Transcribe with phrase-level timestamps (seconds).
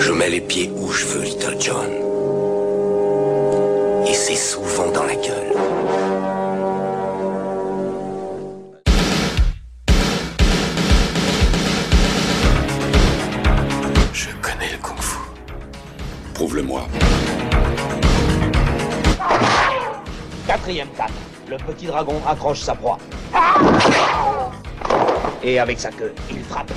[0.00, 1.90] Je mets les pieds où je veux, Little John.
[4.06, 5.52] Et c'est souvent dans la gueule.
[14.12, 15.18] Je connais le kung-fu.
[16.32, 16.86] Prouve-le-moi.
[20.46, 21.06] Quatrième canne.
[21.50, 22.98] Le petit dragon accroche sa proie.
[25.42, 26.70] Et avec sa queue, il frappe.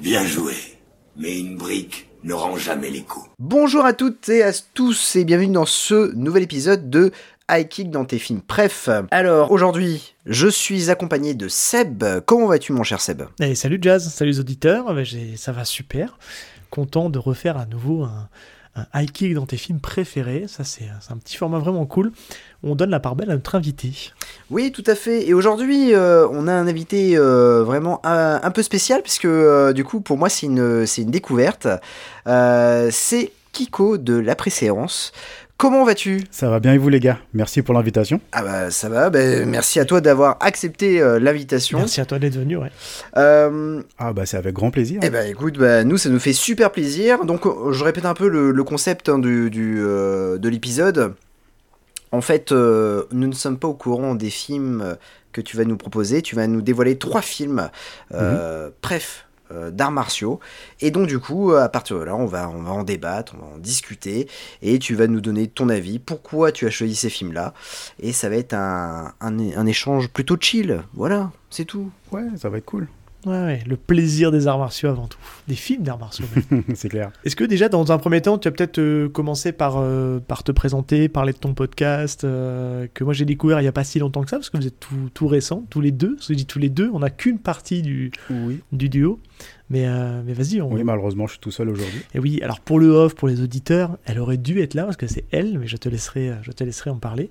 [0.00, 0.75] Bien joué.
[1.18, 3.26] Mais une brique ne rend jamais les coups.
[3.38, 7.12] Bonjour à toutes et à tous et bienvenue dans ce nouvel épisode de
[7.50, 8.40] High Kick dans tes films.
[8.48, 12.04] Bref, alors aujourd'hui, je suis accompagné de Seb.
[12.26, 13.22] Comment vas-tu mon cher Seb?
[13.40, 16.18] Eh, salut Jazz, salut les auditeurs, Bah, j'ai- ça va super.
[16.70, 18.28] Content de refaire à nouveau un,
[18.76, 20.46] un high kick dans tes films préférés.
[20.48, 22.12] Ça, c'est un petit format vraiment cool.
[22.62, 24.12] On donne la part belle à notre invité.
[24.50, 25.26] Oui, tout à fait.
[25.26, 29.72] Et aujourd'hui, euh, on a un invité euh, vraiment un, un peu spécial puisque euh,
[29.72, 31.68] du coup, pour moi, c'est une, découverte.
[32.26, 35.12] Euh, c'est Kiko de la préséance.
[35.58, 36.22] Comment vas-tu?
[36.30, 37.18] Ça va bien et vous les gars?
[37.32, 38.20] Merci pour l'invitation.
[38.32, 41.78] Ah bah ça va, bah, merci à toi d'avoir accepté euh, l'invitation.
[41.78, 42.58] Merci à toi d'être venu.
[42.58, 42.70] Ouais.
[43.16, 45.00] Euh, Ah bah c'est avec grand plaisir.
[45.02, 47.24] Eh ben écoute, bah, nous ça nous fait super plaisir.
[47.24, 51.14] Donc euh, je répète un peu le, le concept hein, du, du, euh, de l'épisode.
[52.12, 54.96] En fait, euh, nous ne sommes pas au courant des films
[55.32, 56.20] que tu vas nous proposer.
[56.20, 57.70] Tu vas nous dévoiler trois films,
[58.14, 60.40] euh, bref, d'arts martiaux.
[60.80, 63.58] Et donc du coup, à partir de là, on va, en débattre, on va en
[63.58, 64.28] discuter.
[64.62, 67.54] Et tu vas nous donner ton avis, pourquoi tu as choisi ces films-là?
[68.00, 70.82] Et ça va être un, un échange plutôt chill.
[70.94, 71.90] Voilà, c'est tout.
[72.12, 72.88] Ouais, ça va être cool.
[73.26, 75.18] Ouais, ouais, le plaisir des arts martiaux avant tout.
[75.48, 76.26] Des films d'arts martiaux.
[76.74, 77.10] c'est clair.
[77.24, 80.44] Est-ce que déjà, dans un premier temps, tu as peut-être euh, commencé par, euh, par
[80.44, 83.82] te présenter, parler de ton podcast, euh, que moi j'ai découvert il n'y a pas
[83.84, 86.16] si longtemps que ça, parce que vous êtes tout, tout récents, tous les deux.
[86.26, 88.60] Je dis tous les deux, on n'a qu'une partie du, Oui.
[88.72, 89.18] du duo.
[89.68, 92.00] Mais, euh, mais vas-y, on, Oui, malheureusement, je suis tout seul aujourd'hui.
[92.14, 94.96] Et oui, alors pour le off, pour les auditeurs, elle aurait dû être là parce
[94.96, 97.30] que c'est elle, mais je te laisserai, je te laisserai en parler.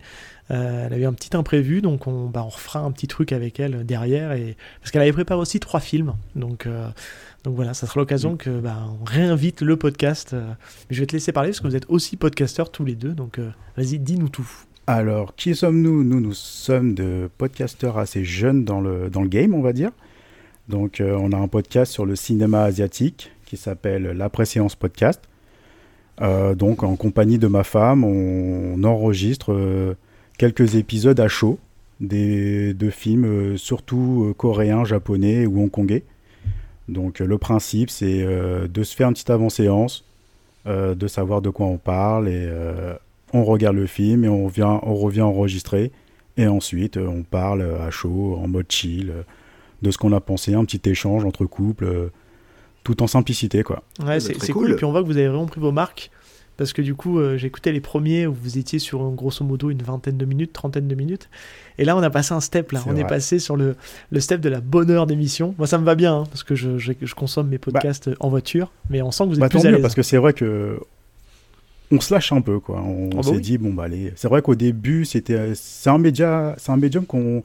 [0.52, 3.32] Euh, elle a eu un petit imprévu, donc on, bah, on refera un petit truc
[3.32, 6.87] avec elle derrière, et parce qu'elle avait préparé aussi trois films, donc euh,
[7.45, 10.33] donc voilà, ça sera l'occasion que bah, on réinvite le podcast.
[10.33, 10.48] euh,
[10.89, 13.14] mais je vais te laisser parler parce que vous êtes aussi podcasteurs tous les deux,
[13.14, 14.49] donc euh, vas-y, dis-nous tout.
[14.88, 16.04] Alors, qui sommes-nous?
[16.04, 19.92] Nous, nous sommes de podcasteurs assez jeunes dans le, dans le game, on va dire.
[20.67, 25.21] Donc, euh, on a un podcast sur le cinéma asiatique qui s'appelle La Préséance Podcast.
[26.21, 29.95] Euh, donc, en compagnie de ma femme, on, enregistre euh,
[30.37, 31.59] quelques épisodes à chaud
[31.99, 36.03] des, de films, surtout coréens, japonais ou hongkongais.
[36.89, 40.03] Donc, le principe, c'est de se faire une petite avant-séance,
[40.65, 42.49] de savoir de quoi on parle et
[43.33, 45.93] on regarde le film et on, vient, on revient enregistrer.
[46.36, 49.14] Et ensuite, on parle à chaud, en mode chill,
[49.85, 52.09] de ce qu'on a pensé, un petit échange entre couples, euh,
[52.83, 53.83] tout en simplicité, quoi.
[53.99, 54.63] Ouais, bah, c'est cool.
[54.65, 54.71] cool.
[54.71, 56.11] Et puis on voit que vous avez vraiment pris vos marques.
[56.57, 59.43] Parce que du coup, euh, j'ai écouté les premiers où vous étiez sur euh, grosso
[59.43, 61.29] modo une vingtaine de minutes, trentaine de minutes.
[61.77, 62.71] Et là, on a passé un step.
[62.71, 63.75] Là, on est passé sur le,
[64.09, 65.53] le step de la bonne heure d'émission.
[65.57, 68.29] Moi, ça me va bien hein, parce que je, je- je consomme mes podcasts en
[68.29, 70.15] voiture, mais on sent que vous êtes Bah, plus tant à mieux, parce que c'est
[70.17, 70.79] vrai que
[71.91, 72.81] on se lâche un peu, quoi.
[72.81, 73.41] On, Ah bah s'est oui.
[73.41, 74.13] dit, bon, bah, allez.
[74.15, 77.43] C'est vrai qu'au début, c'était, c'est un média, c'est un médium qu'on,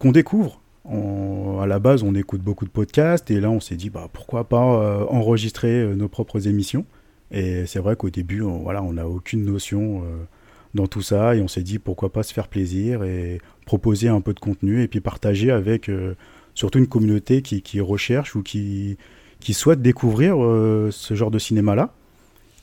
[0.00, 0.60] qu'on découvre.
[0.84, 4.08] On- à la base, on écoute beaucoup de podcasts, et là, on s'est dit, bah,
[4.12, 6.84] pourquoi pas euh, enregistrer euh, nos propres émissions.
[7.30, 10.24] Et c'est vrai qu'au début, on, voilà, on n'a aucune notion euh,
[10.74, 14.20] dans tout ça, et on s'est dit, pourquoi pas se faire plaisir et proposer un
[14.20, 15.90] peu de contenu, et puis partager avec
[16.54, 18.96] surtout une communauté qui, recherche ou qui,
[19.38, 20.34] qui souhaitent découvrir
[20.90, 21.94] ce genre de cinéma-là.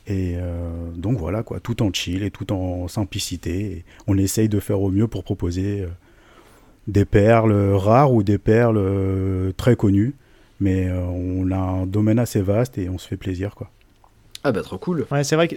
[0.08, 0.36] Et
[0.98, 3.86] donc voilà, quoi, tout en chill et tout en simplicité.
[4.08, 5.86] On essaye de faire au mieux pour proposer
[6.90, 10.14] des perles rares ou des perles euh, très connues.
[10.60, 13.70] Mais euh, on a un domaine assez vaste et on se fait plaisir, quoi.
[14.44, 15.06] Ah bah trop cool.
[15.12, 15.56] Ouais, c'est vrai que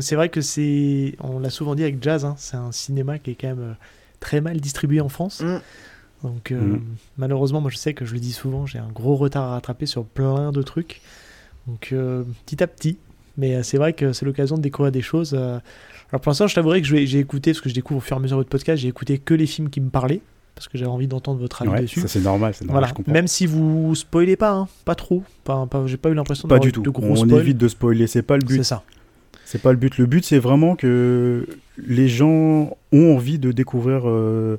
[0.00, 3.30] c'est vrai que c'est, on l'a souvent dit avec Jazz, hein, c'est un cinéma qui
[3.32, 3.72] est quand même euh,
[4.20, 5.40] très mal distribué en France.
[5.42, 5.58] Mm.
[6.24, 6.80] Donc euh, Mm.
[7.18, 9.86] malheureusement, moi je sais que je le dis souvent, j'ai un gros retard à rattraper
[9.86, 11.00] sur plein de trucs.
[11.66, 12.96] Donc euh, petit à petit,
[13.36, 15.34] mais euh, c'est vrai que c'est l'occasion de découvrir des choses.
[15.34, 15.58] euh.
[16.10, 18.18] Alors pour l'instant, je t'avouerai que j'ai écouté, parce que je découvre au fur et
[18.18, 20.20] à mesure de votre podcast, j'ai écouté que les films qui me parlaient,
[20.54, 22.00] parce que j'avais envie d'entendre votre avis Ouais, dessus.
[22.00, 22.88] ça c'est normal, c'est normal, Voilà.
[22.88, 23.12] je comprends.
[23.12, 26.56] Même si vous spoilez pas, hein, pas trop, pas, pas- j'ai pas eu l'impression Pas
[26.56, 26.82] d'avoir du tout.
[26.82, 27.40] de gros On spoils.
[27.40, 28.56] évite de spoiler, c'est pas le but.
[28.58, 28.82] C'est ça.
[29.44, 29.98] C'est pas le but.
[29.98, 31.46] Le but, c'est vraiment que
[31.78, 34.56] les gens ont envie de découvrir euh,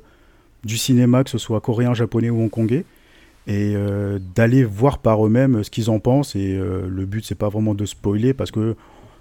[0.64, 2.84] du cinéma, que ce soit coréen, japonais ou hongkongais,
[3.46, 6.36] et euh, d'aller voir par eux-mêmes ce qu'ils en pensent.
[6.36, 8.76] Et euh, le but, c'est pas vraiment de spoiler parce que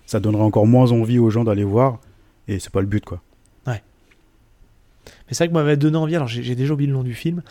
[0.05, 1.99] ça donnerait encore moins envie aux gens d'aller voir,
[2.47, 3.21] et c'est pas le but, quoi.
[5.27, 6.15] Mais c'est ça que m'avait donné envie.
[6.15, 7.41] Alors j'ai déjà oublié le nom du film,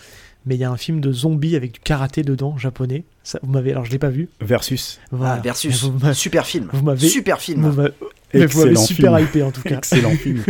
[0.46, 3.04] mais il y a un film de zombies avec du karaté dedans, japonais.
[3.22, 4.28] Ça, vous m'avez, alors je l'ai pas vu.
[4.40, 5.00] Versus.
[5.10, 5.34] Voilà.
[5.34, 5.84] Ah, versus.
[5.84, 6.68] Vous Super film.
[6.72, 7.60] vous m'avez- Super vous film.
[7.62, 7.90] m'avez
[8.34, 9.28] mais vous m'avez Excellent super film.
[9.28, 9.76] hypé en tout cas.
[9.78, 10.42] Excellent film.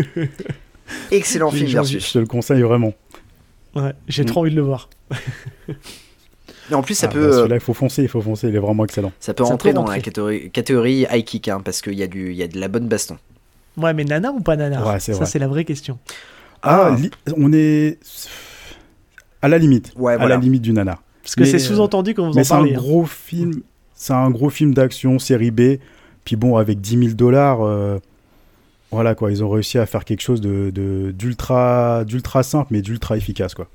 [1.10, 2.12] Excellent film envie- Je versus.
[2.12, 2.92] te le conseille vraiment.
[3.74, 4.26] Ouais, j'ai Mm.
[4.26, 4.88] trop envie de le voir.
[6.70, 8.54] Et en plus, ça Ah, peut, bah, euh, il faut foncer, il faut foncer, il
[8.54, 9.12] est vraiment excellent.
[9.18, 9.96] ça peut Ça rentrer peut dans rentrer.
[9.96, 12.58] la catégorie, catégorie high kick, hein, parce qu'il y, a du- il y a de
[12.58, 13.18] la bonne baston.
[13.76, 14.86] Ouais, mais nana ou pas nana?
[14.86, 15.26] Ouais, c'est Ça vrai.
[15.26, 15.98] c'est la vraie question.
[16.62, 17.98] Ah, li- on est
[19.40, 19.92] à la limite.
[19.96, 20.36] Ouais, à voilà.
[20.36, 21.02] la limite du nanar.
[21.22, 22.74] Parce que c'est sous-entendu quand vous Mais en c'est un parlez.
[22.74, 22.78] hein.
[22.78, 23.62] gros film.
[23.94, 25.78] C'est un gros film d'action série B.
[26.24, 27.98] Puis bon, avec 10 000 dollars, euh,
[28.90, 32.82] voilà quoi, ils ont réussi à faire quelque chose de de- d'ultra d'ultra simple, mais
[32.82, 33.68] d'ultra efficace quoi.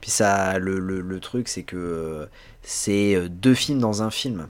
[0.00, 2.26] Puis ça, le, le- le truc, c'est que euh,
[2.62, 4.46] c'est euh, deux films dans un film.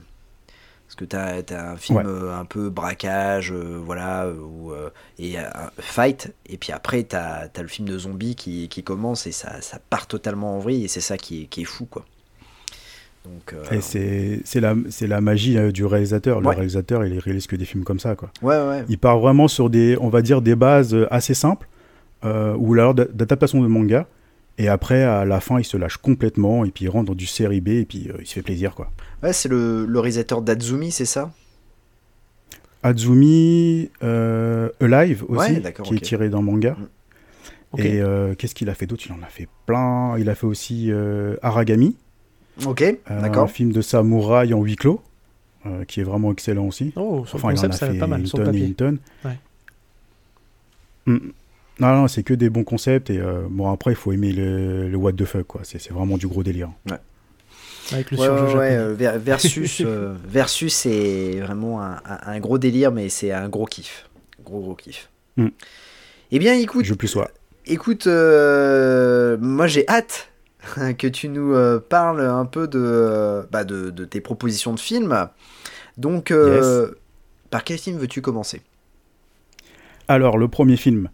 [0.87, 2.03] Parce que t'as as un film Ouais.
[2.07, 4.89] euh, un peu braquage, euh, voilà, euh, ou, euh,
[5.19, 9.27] et un fight, et puis après t'as as le film de zombies qui, qui commence
[9.27, 11.85] et ça, ça part totalement en vrille, et c'est ça qui est, qui est fou,
[11.85, 12.05] quoi.
[13.25, 16.39] Donc, Et c'est la la magie du réalisateur.
[16.39, 16.55] Le Ouais.
[16.55, 18.29] réalisateur, il réalise que des films comme ça quoi.
[18.41, 21.67] ouais, ouais, Il part vraiment sur des, on va dire, des bases assez simples,
[22.23, 24.07] ou alors d'adaptation de manga.
[24.59, 27.27] Et après, à la fin, il se lâche complètement, et puis il rentre dans du
[27.27, 28.91] série B, et puis euh, il se fait plaisir, quoi.
[29.21, 31.31] ouais, c'est le, le réalisateur d'Adzumi, c'est ça?
[32.83, 36.75] Azumi euh, Alive aussi, Ouais, d'accord, qui est tiré d'un manga.
[37.73, 37.79] Mm.
[37.79, 39.03] Et euh, qu'est-ce qu'il a fait d'autre?
[39.07, 40.17] Il en a fait plein.
[40.17, 41.97] Il a fait aussi euh, Aragami,
[42.65, 43.51] Ok, euh, un d'accord.
[43.51, 45.01] film de samouraï en huis clos,
[45.65, 46.93] euh, qui est vraiment excellent aussi.
[46.95, 48.45] Oh, sur Enfin, le il en concept, a ça fait pas mal une sur le
[48.45, 48.75] papier.
[49.25, 49.37] Ouais.
[51.05, 51.17] Mm.
[51.79, 53.09] Non, non, c'est que des bons concepts.
[53.09, 55.61] Et euh, bon, après, il faut aimer le, le what the fuck, quoi.
[55.63, 56.69] C'est vraiment du gros délire.
[57.93, 62.39] Avec le Ouais, ouais, ouais, euh, ver- versus, euh, versus c'est vraiment un, un- un
[62.39, 64.09] gros délire, mais c'est un gros kiff.
[64.43, 65.09] Gros, gros kiff.
[65.37, 65.47] Mm.
[66.31, 67.29] Eh bien, écoute, Je plus sois.
[67.65, 70.29] écoute euh, moi j'ai hâte
[70.97, 74.79] que tu nous euh, parles un peu de, euh, bah, de, de tes propositions de
[74.79, 75.27] films.
[75.97, 76.91] Donc, euh,
[77.49, 78.61] par quel film veux-tu commencer?
[80.07, 81.09] Alors, le premier film.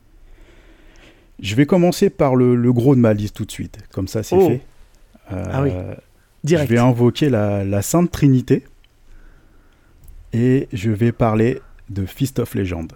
[1.41, 3.77] Je vais commencer par le, le gros de ma liste tout de suite.
[3.91, 4.47] Comme ça, c'est Oh.
[4.49, 4.61] fait.
[5.31, 5.71] Euh, Ah oui.
[6.43, 6.69] Direct.
[6.69, 8.63] Je vais invoquer la, la Sainte Trinité.
[10.33, 12.91] Et je vais parler de Fist of Legend.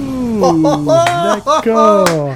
[0.00, 2.34] Ouh, D'accord.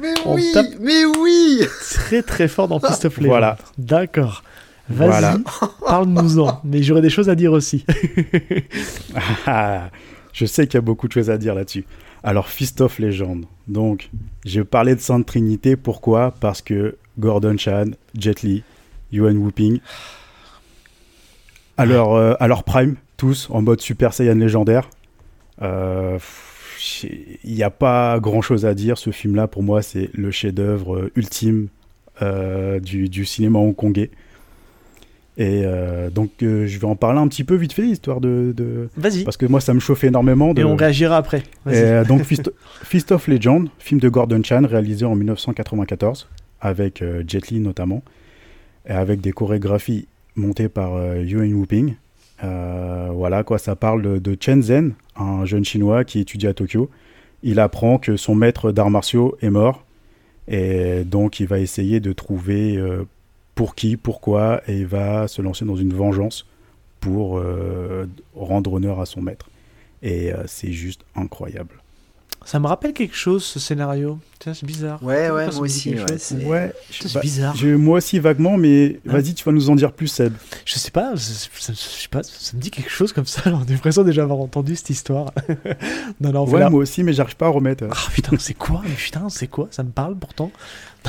[0.00, 3.28] Mais On oui, tape- mais oui Très très fort dans Fist of Legend.
[3.30, 3.56] Voilà.
[3.78, 4.42] D'accord.
[4.88, 5.36] Vas-y, Voilà.
[5.86, 6.60] parle-nous-en.
[6.64, 7.84] Mais j'aurais des choses à dire aussi.
[9.46, 9.90] Ah,
[10.32, 11.84] je sais qu'il y a beaucoup de choses à dire là-dessus.
[12.22, 13.44] Alors, Fist of Legend.
[13.68, 14.10] Donc,
[14.44, 15.76] je parlais de Sainte Trinité.
[15.76, 16.34] Pourquoi?
[16.40, 17.86] Parce que Gordon Chan,
[18.18, 18.62] Jet Li,
[19.12, 19.80] Yuan Whooping,
[21.76, 24.88] à leur, euh, à leur prime, tous en mode Super Saiyan légendaire.
[25.62, 26.18] Euh,
[27.46, 28.98] Il n'y a pas grand-chose à dire.
[28.98, 31.68] Ce film-là, pour moi, c'est le chef-d'œuvre euh, ultime
[32.20, 34.10] euh, du, du cinéma hongkongais.
[35.38, 38.54] Et euh, donc, euh, je vais en parler un petit peu vite fait, histoire de-
[38.56, 39.22] de, Vas-y.
[39.24, 40.54] parce que moi, ça me chauffe énormément.
[40.54, 40.60] De...
[40.60, 41.42] Et on réagira après.
[41.70, 42.50] Et, donc, Fist,
[42.82, 46.28] Fist of Legend, film de Gordon Chan, réalisé en 1994,
[46.60, 48.02] avec Jet Li notamment,
[48.88, 51.96] et avec des chorégraphies montées par Yuan Whooping.
[52.44, 56.90] Euh, voilà, quoi, ça parle de Chen Zhen, un jeune chinois qui étudie à Tokyo.
[57.42, 59.84] Il apprend que son maître d'arts martiaux est mort,
[60.48, 63.04] et donc il va essayer de trouver euh,
[63.54, 66.46] pour qui, pourquoi, et il va se lancer dans une vengeance
[67.00, 69.50] pour euh, rendre honneur à son maître.
[70.02, 71.82] Et euh, c'est juste incroyable.
[72.46, 74.20] Ça me rappelle quelque chose, ce scénario.
[74.40, 75.02] C'est bizarre.
[75.02, 75.94] Ouais, ouais, moi aussi.
[75.96, 76.72] ouais, c'est- Ouais,
[77.12, 77.56] bah, bizarre.
[77.76, 80.32] moi aussi vaguement, mais Hein vas-y, tu vas nous en dire plus, Seb.
[80.64, 83.42] Je sais pas, je sais pas, ça me dit quelque chose comme ça.
[83.66, 85.32] J'ai l'impression déjà avoir entendu cette histoire.
[86.20, 86.70] non, non, Ouais, voilà.
[86.70, 87.84] moi aussi, mais j'arrive pas à remettre.
[87.90, 90.52] Ah putain, c'est quoi Mais putain, c'est quoi Ça me parle pourtant.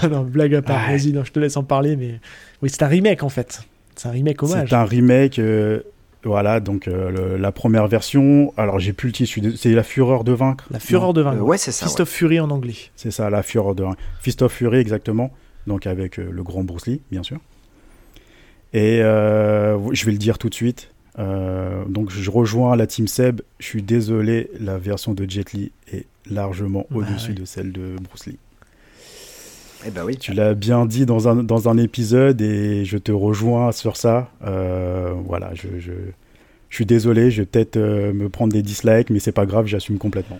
[0.01, 0.87] Non, non, blague à part.
[0.89, 0.97] Ouais.
[0.97, 2.19] Vas-y, non, je te laisse en parler, mais
[2.63, 3.61] oui, c'est un remake en fait.
[3.95, 4.69] C'est un remake hommage.
[4.69, 5.37] C'est un remake.
[5.37, 5.81] euh,
[6.23, 8.53] voilà, donc euh, le- la première version.
[8.57, 10.65] Alors, j'ai plus le titre, c'est La Fureur de Vaincre.
[10.71, 11.41] La Fureur de Euh, vaincre.
[11.43, 11.85] ouais, c'est ça.
[11.85, 12.01] Fist ouais.
[12.03, 12.75] of Fury en anglais.
[12.95, 13.99] C'est ça, La Fureur de Vaincre.
[14.21, 15.31] Fist of Fury, exactement.
[15.67, 17.37] Donc, avec euh, le grand Bruce Lee, bien sûr.
[18.73, 20.91] Et euh, je vais le dire tout de suite.
[21.19, 23.41] euh, donc, je rejoins la team Seb.
[23.59, 27.35] Je suis désolé, la version de Jet Li est largement Bah au-dessus ouais.
[27.35, 28.37] de celle de Bruce Lee.
[29.85, 30.07] Eh ben.
[30.19, 34.31] Tu l'as bien dit dans un, dans un épisode et je te rejoins sur ça.
[34.45, 35.91] Euh, voilà, je, je,
[36.69, 39.67] je suis désolé, je vais peut-être euh, me prendre des dislikes, mais c'est pas grave,
[39.67, 40.39] j'assume complètement.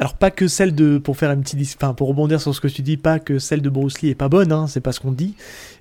[0.00, 2.60] Alors pas que celle de, pour faire une petite, dis- enfin pour rebondir sur ce
[2.60, 4.90] que tu dis, pas que celle de Bruce Lee est pas bonne, hein, c'est pas
[4.90, 5.34] ce qu'on dit,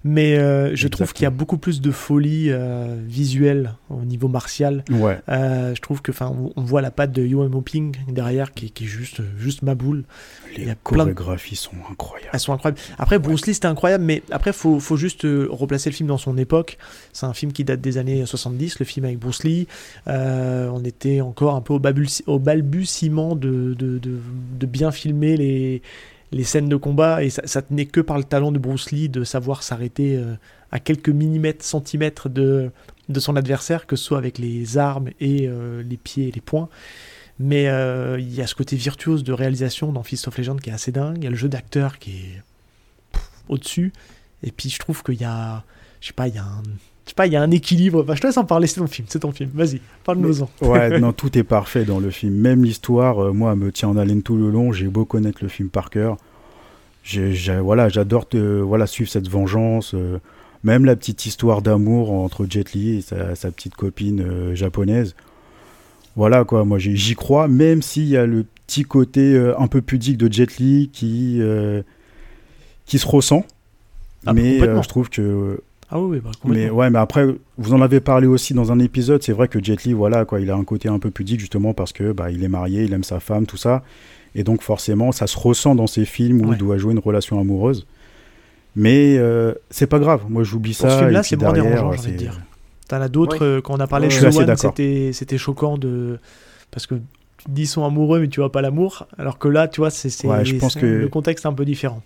[0.04, 4.28] mais euh, je trouve qu'il y a beaucoup plus de folie euh, visuelle au niveau
[4.28, 4.84] martial.
[4.92, 5.20] Ouais.
[5.30, 8.70] Euh, je trouve que, enfin, on- on voit la patte de Yuan Moping derrière qui,
[8.70, 10.04] qui est juste, juste ma boule.
[10.58, 12.30] Les de- chorégraphies sont incroyables.
[12.34, 12.80] Elles sont incroyables.
[13.00, 16.38] Après, Bruce Lee, c'était incroyable, mais après, faut, faut juste replacer le film dans son
[16.38, 16.78] époque.
[17.14, 19.68] C'est un film qui date des années 70, le film avec Bruce Lee.
[20.06, 21.82] On était encore un peu au,
[22.28, 25.82] au balbutiement de, de, de, bien filmer les,
[26.32, 29.10] les scènes de combat, et ça, ça tenait que par le talent de Bruce Lee
[29.10, 30.36] de savoir s'arrêter euh,
[30.72, 32.72] à quelques millimètres, centimètres de,
[33.10, 36.42] de son adversaire, que ce soit avec les armes et euh, les pieds et les
[36.42, 36.70] poings.
[37.40, 40.70] Mais euh, il y a ce côté virtuose de réalisation dans Fist of Legend qui
[40.70, 41.18] est assez dingue.
[41.18, 42.42] Il y a le jeu d'acteur qui est
[43.50, 43.92] au-dessus.
[44.44, 45.64] Et puis je trouve qu'il y a,
[46.00, 46.64] je sais pas, il y a un,
[47.06, 48.02] je sais pas, il y a un équilibre.
[48.04, 48.68] Enfin, je te laisse en parler.
[48.68, 49.50] C'est ton film, c'est ton film.
[49.54, 50.50] Vas-y, parle-nous-en.
[50.62, 52.34] Ouais, non, tout est parfait dans le film.
[52.36, 54.72] Même l'histoire, euh, moi, me tient en haleine tout le long.
[54.72, 56.18] J'ai beau connaître le film par cœur.
[57.04, 59.94] J'ai- j'ai- voilà, j'adore euh, voilà, suivre cette vengeance.
[59.94, 60.20] euh,
[60.64, 65.14] même la petite histoire d'amour entre Jet Li et sa, sa petite copine euh, japonaise.
[66.16, 70.18] Voilà, quoi, moi j'y crois, même s'il y a le petit côté un peu pudique
[70.18, 71.42] de Jet Li qui,
[72.86, 73.46] qui se ressent.
[74.26, 75.60] Ah, mais je trouve que
[75.96, 77.28] Ah oui, bah, mais ouais, mais après,
[77.60, 79.22] vous en avez parlé aussi dans un épisode.
[79.22, 81.74] C'est vrai que Jet Li, voilà, quoi, il a un côté un peu pudique justement
[81.76, 83.84] parce que bah, il est marié, il aime sa femme, tout ça,
[84.34, 86.56] et donc forcément, ça se ressent dans ses films où Ouais.
[86.56, 87.86] il doit jouer une relation amoureuse.
[88.76, 90.24] Mais euh, c'est pas grave.
[90.30, 90.88] Moi, j'oublie ça.
[91.06, 92.40] puis c'est moins dérangeant, j'ai envie de dire.
[92.88, 93.46] T'en as d'autres, Oui.
[93.48, 96.18] euh, quand on a parlé Ouais, de c'était c'était choquant de.
[96.72, 96.96] Parce que
[97.38, 99.06] tu te dis ils sont amoureux, mais tu vois pas l'amour.
[99.20, 102.02] Alors que là, tu vois, c'est c'est- Ouais, que- le contexte est un peu différent.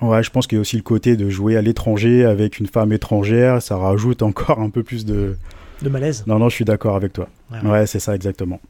[0.00, 2.66] Ouais, je pense qu'il y a aussi le côté de jouer à l'étranger avec une
[2.66, 3.62] femme étrangère.
[3.62, 5.36] Ça rajoute encore un peu plus de.
[5.82, 6.24] De malaise.
[6.26, 7.28] Non, non, je suis d'accord avec toi.
[7.50, 7.86] Ouais, Ouais, ouais.
[7.86, 8.60] c'est ça exactement.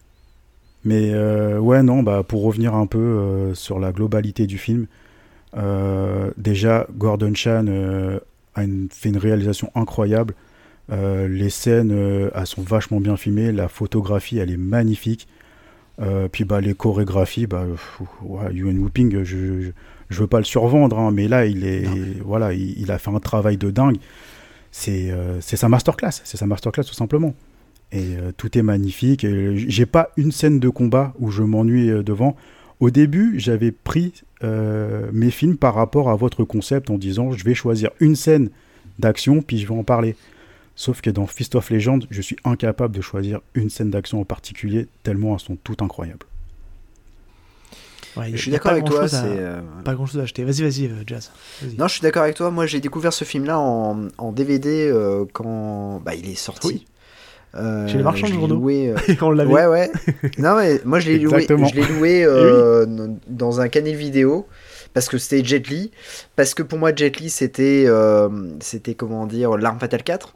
[0.85, 4.87] Mais euh, ouais, non, bah, pour revenir un peu euh, sur la globalité du film,
[5.57, 7.66] euh, déjà, Gordon Chan
[8.54, 10.35] a une- fait une réalisation incroyable.
[10.90, 13.50] Les scènes, elles sont vachement bien filmées.
[13.52, 15.26] La photographie, elle est magnifique.
[16.00, 17.64] Euh, puis bah, les chorégraphies, bah,
[18.22, 19.70] ouais, Yuan Whooping, je,
[20.10, 21.94] je veux pas le survendre, hein, mais là, il, est, Non.
[22.24, 23.96] voilà, il, il a fait un travail de dingue.
[24.72, 27.34] C'est euh, sa masterclass, c'est sa masterclass tout simplement.
[27.92, 29.22] Et euh, tout est magnifique.
[29.22, 32.34] Et J'ai pas une scène de combat où je m'ennuie euh, devant.
[32.80, 37.44] Au début, j'avais pris euh, mes films par rapport à votre concept en disant je
[37.44, 38.50] vais choisir une scène
[38.98, 40.16] d'action puis je vais en parler.
[40.76, 44.25] Sauf que dans Fist of Legend, je suis incapable de choisir une scène d'action en
[44.25, 46.26] particulier tellement elles sont toutes incroyables.
[48.16, 49.09] Ouais, Je suis d'accord avec toi.
[49.09, 50.45] c'est, euh, Pas grand chose à acheter.
[50.45, 51.33] Vas-y, vas-y, euh, Jazz.
[51.78, 52.50] Non, je suis d'accord avec toi.
[52.52, 56.66] Moi, j'ai découvert ce film-là en, en DVD euh, quand bah, il est sorti.
[56.69, 56.87] Oui.
[57.57, 58.54] Euh, Chez les marchands de journaux.
[58.57, 59.52] loué, euh, On l'avait.
[59.52, 59.93] Ouais, ouais.
[60.38, 62.87] Non, mais moi, je l'ai loué, je l'ai loué euh,
[63.28, 64.47] dans un canal vidéo
[64.93, 65.90] parce que c'était Jet Li.
[66.37, 68.28] Parce que pour moi, Jet Li, c'était, euh,
[68.61, 70.35] c'était comment dire, l'arme fatale 4.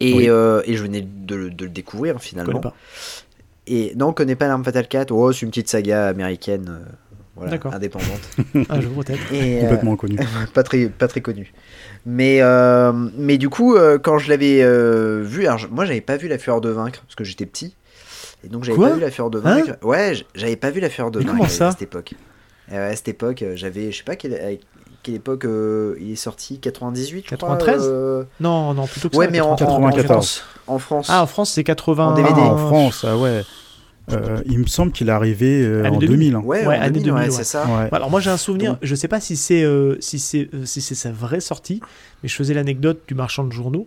[0.00, 0.28] Et, Oui.
[0.28, 2.52] euh, et je venais de, le- de le découvrir Je finalement.
[2.52, 2.74] connais pas.
[3.66, 5.10] Et non, on connaît pas l'arme fatale 4.
[5.12, 6.88] Oh, c'est une petite saga américaine, euh,
[7.36, 8.20] voilà, indépendante.
[8.70, 9.20] Un jour peut-être.
[9.32, 10.16] Euh, Complètement inconnu.
[10.54, 11.52] pas très pas très connu.
[12.06, 16.00] Mais euh, mais du coup euh, quand je l'avais euh, vu, alors je- moi j'avais
[16.00, 17.74] pas vu la Fureur de vaincre parce que j'étais petit
[18.44, 19.76] et donc j'avais pas vu la Fureur de Hein vaincre.
[19.84, 22.14] ouais, j- j'avais pas vu la Fureur de Mais vaincre à- cette époque.
[22.70, 24.50] Ouais, à cette époque, j'avais je sais pas quelle, à
[25.08, 26.58] quelle époque euh, il est sorti?
[26.58, 27.82] 98 je crois, 93?
[27.86, 29.30] euh, Non, non, plutôt que Ouais, ça.
[29.30, 30.04] mais en, en- en 94.
[30.04, 31.06] France, en France.
[31.10, 32.08] Ah, en France, c'est 80.
[32.08, 32.32] En DVD.
[32.36, 33.42] Ah, en France, ah ouais.
[34.12, 36.18] Euh, il me semble qu'il est arrivé euh, Année en 2000.
[36.18, 36.34] 2000.
[36.36, 36.40] hein.
[36.44, 37.64] ouais, ouais, en année 2000, ouais, 2000, c'est ça.
[37.66, 37.88] Ouais.
[37.92, 40.64] Alors moi j'ai un souvenir, Donc- je sais pas si c'est euh, si c'est euh,
[40.64, 41.80] si c'est sa vraie sortie,
[42.22, 43.86] mais je faisais l'anecdote du marchand de journaux.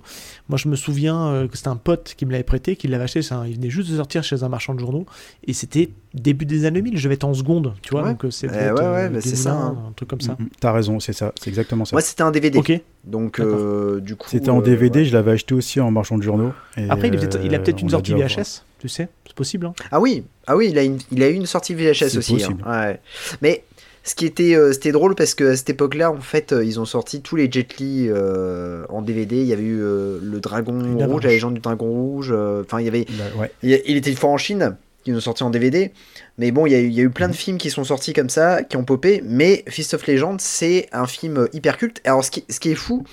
[0.49, 3.05] Moi je me souviens euh, que c'était un pote qui me l'avait prêté, qui l'avait
[3.05, 5.05] acheté, un- il venait juste de sortir chez un marchand de journaux
[5.47, 8.09] et c'était début des années 2000, je vais être en seconde, tu vois, Ouais.
[8.13, 9.77] donc c'est Eh ouais, ouais, bah, c'est ça, 2001, hein.
[9.89, 10.33] un truc comme ça.
[10.37, 11.95] Mm, mm, T'as raison, c'est ça, c'est exactement ça.
[11.95, 12.59] Moi c'était un DVD.
[12.59, 12.79] Ok.
[13.05, 15.05] Donc euh, du coup C'était en euh, DVD, ouais.
[15.05, 16.51] je l'avais acheté aussi en marchand de journaux.
[16.77, 18.13] et, Après il, peut-être- a peut-être une sortie.
[18.13, 19.65] VHS, tu sais, c'est possible.
[19.67, 19.73] Hein.
[19.91, 22.43] Ah oui, ah oui, il a une, il a eu une sortie VHS C'est aussi.
[22.43, 22.57] hein.
[22.89, 22.99] Ouais.
[23.41, 23.63] Mais
[24.03, 26.79] ce qui était, euh, c'était drôle parce que à cette époque-là, en fait, euh, ils
[26.79, 29.37] ont sorti tous les Jet Li euh, en DVD.
[29.37, 30.73] Il y avait eu euh, le Dragon
[31.07, 32.31] Rouge, la légende du Dragon Rouge.
[32.31, 33.05] Enfin, il y avait,
[33.37, 33.51] ouais.
[33.63, 34.75] il, il était fort en Chine.
[35.03, 35.91] Qui ont sorti en DVD,
[36.37, 37.83] mais bon, il y, a eu- il y a eu plein de films qui sont
[37.83, 39.23] sortis comme ça, qui ont popé.
[39.25, 42.01] Mais Fist of Legend, c'est un film hyper culte.
[42.05, 43.03] Alors, ce qui, ce qui est fou,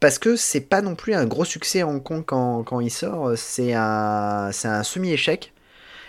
[0.00, 2.90] parce que c'est pas non plus un gros succès à Hong Kong quand, quand il
[2.90, 5.52] sort, c'est un, c'est un semi-échec.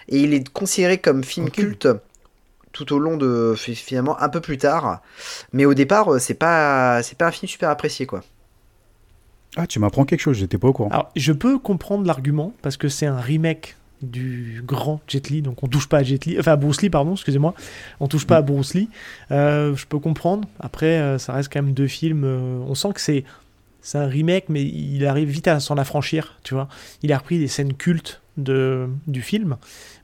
[0.09, 1.87] Et il est considéré comme film culte
[2.71, 5.01] tout au long de fi- finalement un peu plus tard.
[5.53, 8.23] Mais au départ, euh, c'est pas c'est pas un film super apprécié quoi.
[9.55, 10.89] Ah, tu m'apprends quelque chose, j'étais pas au courant.
[10.89, 15.61] Alors je peux comprendre l'argument parce que c'est un remake du grand Jet Li, donc
[15.63, 17.53] on touche pas à Jet Li, enfin à Bruce Lee, pardon, excusez-moi,
[17.99, 18.89] on touche pas à Bruce Lee.
[19.31, 20.47] Euh, je peux comprendre.
[20.59, 22.23] Après, euh, ça reste quand même deux films.
[22.23, 23.25] euh, on sent que c'est
[23.81, 26.67] c'est un remake, mais il arrive vite à s'en affranchir, tu vois.
[27.03, 29.57] Il a repris des scènes cultes de, du film,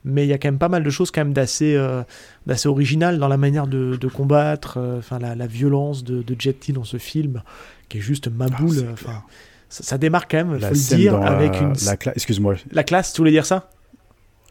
[0.04, 2.02] mais il y a quand même pas mal de choses quand même d'assez euh,
[2.46, 6.36] d'assez originales dans la manière de, de combattre, euh, enfin la, la violence de, de
[6.38, 7.42] Jet dans ce film,
[7.88, 9.22] qui est juste ma Ah, enfin,
[9.68, 12.54] ça, ça démarque quand même, faut La le scène dire, avec la, une la Excuse-moi.
[12.72, 13.12] la classe.
[13.12, 13.70] Tu voulais dire ça?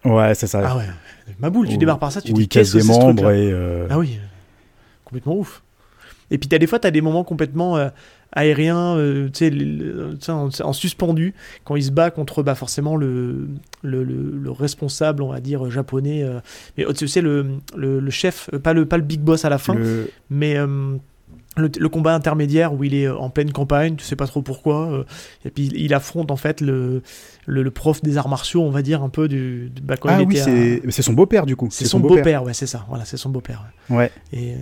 [0.04, 0.62] Ouais, c'est ça.
[0.66, 0.86] Ah ouais,
[1.40, 1.68] ma boule.
[1.68, 3.00] Tu démarres par ça, tu dis qu'est-ce que des c'est ce
[3.34, 3.52] et.
[3.52, 4.20] euh, Ah oui,
[5.04, 5.62] complètement ouf.
[6.32, 7.78] Et puis t'as des fois, t'as des moments complètement
[8.36, 9.66] euh, aériens, euh, tu sais, le-
[10.10, 13.48] le- tu sais, en, en suspendu, quand il se bat contre bah, forcément le,
[13.82, 16.24] le, le- le responsable, on va dire, japonais.
[16.24, 16.40] euh,
[16.78, 19.50] mais tu sais, le, le, le chef, euh, pas le, pas le big boss à
[19.50, 19.76] la fin,
[20.30, 20.96] mais euh,
[21.58, 24.92] le, le combat intermédiaire où il est en pleine campagne, tu sais pas trop pourquoi,
[24.92, 25.04] euh,
[25.46, 27.02] et puis il affronte en fait le,
[27.46, 29.70] le, le prof des arts martiaux, on va dire, un peu du.
[29.74, 31.70] du- bah, quand Ah il oui, à- c'est c'est son beau-père du coup.
[31.72, 32.86] c'est son beau-père, ouais, c'est ça.
[32.90, 33.66] Voilà, c'est son beau-père.
[33.90, 33.96] ouais.
[33.98, 34.12] Ouais.
[34.34, 34.54] Et,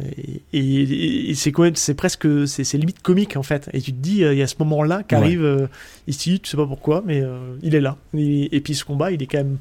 [0.54, 3.70] et, et- et c'est presque, c'est limite comique en fait.
[3.74, 5.22] Et tu te dis, euh, il y a ce moment-là qui Ouais.
[5.22, 5.68] arrive euh,
[6.08, 7.98] ici, tu sais pas pourquoi, mais euh, il est là.
[8.16, 9.58] Et, et puis ce combat, il est quand même,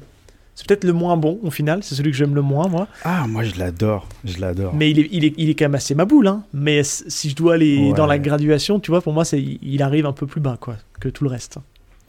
[0.55, 1.83] c'est peut-être le moins bon au final.
[1.83, 2.87] C'est celui que j'aime le moins moi.
[3.03, 4.07] Ah, moi je l'adore.
[4.25, 4.73] Je l'adore.
[4.75, 6.27] Mais il est, il est, il est quand même assez maboule.
[6.27, 6.43] Hein.
[6.53, 7.93] Mais si je dois aller Ouais.
[7.93, 10.75] dans la graduation, tu vois, pour moi, c'est, il arrive un peu plus bas quoi
[10.99, 11.57] que tout le reste.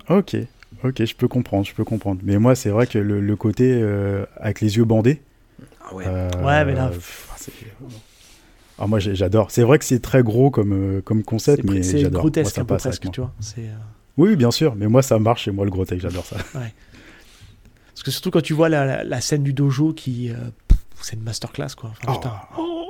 [0.08, 0.36] Ok.
[0.82, 2.20] Ok, je peux comprendre, je peux comprendre.
[2.24, 5.22] Mais moi, c'est vrai que le, le côté euh, avec les yeux bandés.
[5.82, 6.04] Ah ouais.
[6.06, 7.52] euh, Ouais, mais là, pff, c'est-
[8.78, 9.50] Ah, moi j'adore.
[9.50, 12.12] C'est vrai que c'est très gros comme, euh, comme concept, mais c'est j'adore.
[12.12, 13.12] Moi, grotesque ça un peu presque, moi.
[13.14, 13.32] tu vois.
[13.58, 13.72] Euh,
[14.18, 16.36] Oui, bien sûr, mais moi ça marche et moi le grotesque, j'adore ça.
[17.94, 20.34] Parce que surtout quand tu vois la, la- la scène du dojo qui, euh,
[21.00, 21.90] c'est une masterclass quoi.
[22.06, 22.32] Enfin, Oh, putain.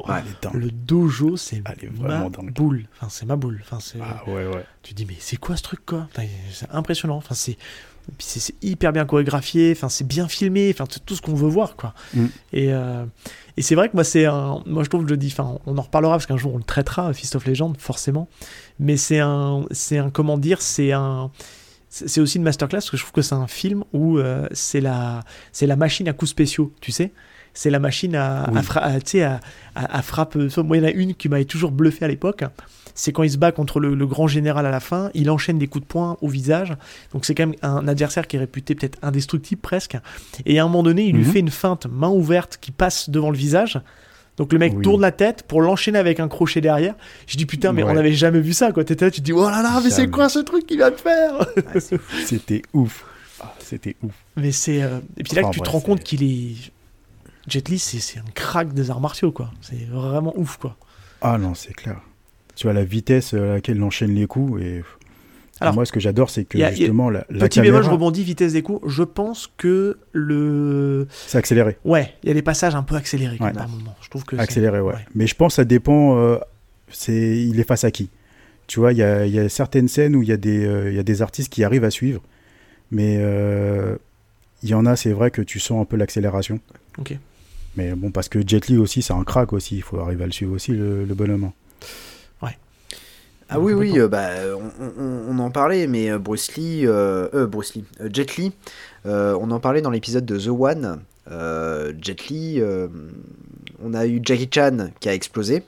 [0.07, 0.55] Ah, dingue.
[0.55, 2.53] Le dojo, c'est ma dingue.
[2.53, 2.87] boule.
[2.97, 3.61] Enfin, c'est ma boule.
[3.65, 3.99] Enfin, c'est.
[4.03, 4.65] Ah ouais, ouais.
[4.83, 6.07] Tu te dis mais c'est quoi ce truc quoi?
[6.15, 7.17] Enfin, C'est impressionnant.
[7.17, 7.57] Enfin, c'est.
[8.63, 9.73] hyper bien chorégraphié.
[9.75, 10.71] Enfin, c'est bien filmé.
[10.75, 11.95] Enfin, c'est tout ce qu'on veut voir quoi.
[12.13, 12.27] Mm.
[12.53, 13.05] Et euh,
[13.57, 14.63] et c'est vrai que moi c'est un.
[14.67, 15.29] Moi je trouve que je le dis.
[15.33, 18.29] Enfin, on en reparlera parce qu'un jour on le traitera Fist of Legend forcément.
[18.79, 19.65] Mais c'est un.
[19.71, 20.61] C'est un comment dire.
[20.61, 21.31] C'est un.
[21.97, 24.81] C'est aussi une masterclass parce que je trouve que c'est un film où euh, c'est
[24.81, 25.23] la
[25.53, 26.73] c'est la machine à coups spéciaux.
[26.81, 27.13] Tu sais.
[27.57, 28.59] C'est la machine à, Oui.
[28.59, 28.99] à, fra- à,
[29.77, 30.35] à, frappe.
[30.57, 32.43] Moi, il y en a une qui m'avait toujours bluffé à l'époque.
[32.97, 35.57] C'est quand il se bat contre le, le grand général à la fin, il enchaîne
[35.59, 36.77] des coups de poing au visage.
[37.13, 39.97] Donc c'est quand même un adversaire qui est réputé peut-être indestructible presque.
[40.47, 41.31] Et à un moment donné, il lui Mhm.
[41.33, 43.81] fait une feinte main ouverte qui passe devant le visage.
[44.37, 44.83] Donc le mec Oui.
[44.83, 46.95] tourne la tête pour l'enchaîner avec un crochet derrière.
[47.27, 47.91] Je dis putain, mais Ouais.
[47.91, 48.85] on n'avait jamais vu ça quoi.
[48.85, 50.91] T'étais là, tu te dis oh là là, mais c'est quoi ce truc qu'il vient
[50.91, 51.47] de faire?
[52.27, 53.05] C'était ouf.
[53.41, 54.13] Ah, C'était ouf.
[54.37, 54.83] Mais c'est.
[54.83, 56.55] euh, Et puis là Enfin, que tu te rends compte qu'il est.
[57.47, 59.51] Jet Li, c'est c'est un crack des arts martiaux quoi.
[59.61, 60.77] C'est vraiment ouf quoi.
[61.21, 62.01] Ah non, c'est clair.
[62.57, 64.83] Tu vois la vitesse à laquelle il enchaîne les coups et.
[65.65, 67.89] Alors, moi, ce que j'adore, c'est que a- a- justement la, la Petit bémol, je
[67.89, 68.81] caméra, rebondis, vitesse des coups.
[68.91, 71.07] Je pense que le.
[71.27, 71.77] c'est accéléré.
[71.85, 73.53] Ouais, il y a des passages un peu accélérés quand Ouais.
[73.53, 73.95] moment.
[74.01, 74.95] Je trouve que Accéléré, ouais.
[75.15, 76.17] Mais je pense que ça dépend.
[76.19, 76.39] euh,
[76.91, 78.11] c'est il est face à qui.
[78.67, 80.91] Tu vois, il y a, y a certaines scènes où il y, a des, euh,
[80.93, 82.23] y a des artistes qui arrivent à suivre,
[82.91, 83.97] mais euh,
[84.63, 86.61] il y en a, c'est vrai que tu sens un peu l'accélération.
[86.99, 87.15] Ok.
[87.77, 89.77] Mais bon, parce que Jet Li aussi, c'est un crack aussi.
[89.77, 91.51] Il faut arriver à le suivre aussi, le, le bonhomme.
[93.49, 97.29] Ah oui, oui, euh, bah, on, on- on en parlait, mais euh, Bruce Lee, euh,
[97.35, 98.53] euh, Bruce Lee, Jet Li,
[99.05, 101.01] on en parlait dans l'épisode de The One.
[102.01, 102.63] Jet Li,
[103.83, 105.63] on a eu Jackie Chan qui a explosé,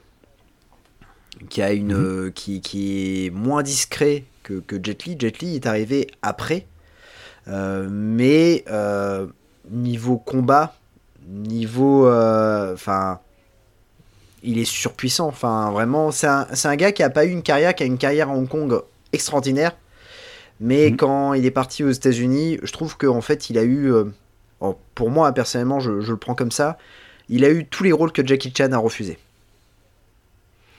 [1.48, 2.32] qui a une, Mhm.
[2.32, 5.16] qui, qui est moins discret que, que Jet Li.
[5.18, 6.66] Jet Li est arrivé après,
[7.46, 9.26] mais euh,
[9.70, 10.74] niveau combat,
[11.28, 13.20] niveau, enfin
[14.46, 15.26] il est surpuissant.
[15.28, 18.30] Enfin, vraiment, c'est un, gars qui a pas eu une carrière, qui a une carrière
[18.30, 18.80] à Hong Kong
[19.12, 19.76] extraordinaire.
[20.60, 20.96] Mais Mhm.
[20.96, 24.04] quand il est parti aux États-Unis, je trouve qu'en fait, il a eu, euh,
[24.60, 26.78] oh, pour moi personnellement, je, je le prends comme ça,
[27.28, 29.18] il a eu tous les rôles que Jackie Chan a refusé.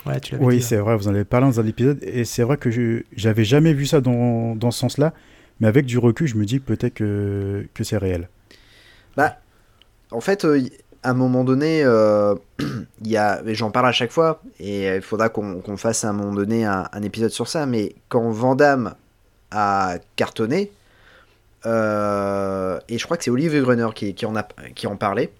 [0.05, 2.57] Ouais, tu Oui, c'est vrai, vous en avez parlé dans un épisode, et c'est vrai
[2.57, 5.13] que je j'avais jamais vu ça dans, dans ce sens-là,
[5.59, 8.29] mais avec du recul, je me dis peut-être que, que c'est réel.
[9.17, 9.37] Bah,
[10.11, 10.61] en fait, euh,
[11.03, 12.35] à un moment donné, euh,
[13.01, 16.13] il y a, j'en parle à chaque fois, et il faudra qu'on fasse à un
[16.13, 18.95] moment donné un, épisode sur ça, mais quand Van Damme
[19.51, 20.71] a cartonné,
[21.65, 24.43] euh, et je crois que c'est Olivier Gruner qui, en a,
[24.75, 25.31] qui en parlait,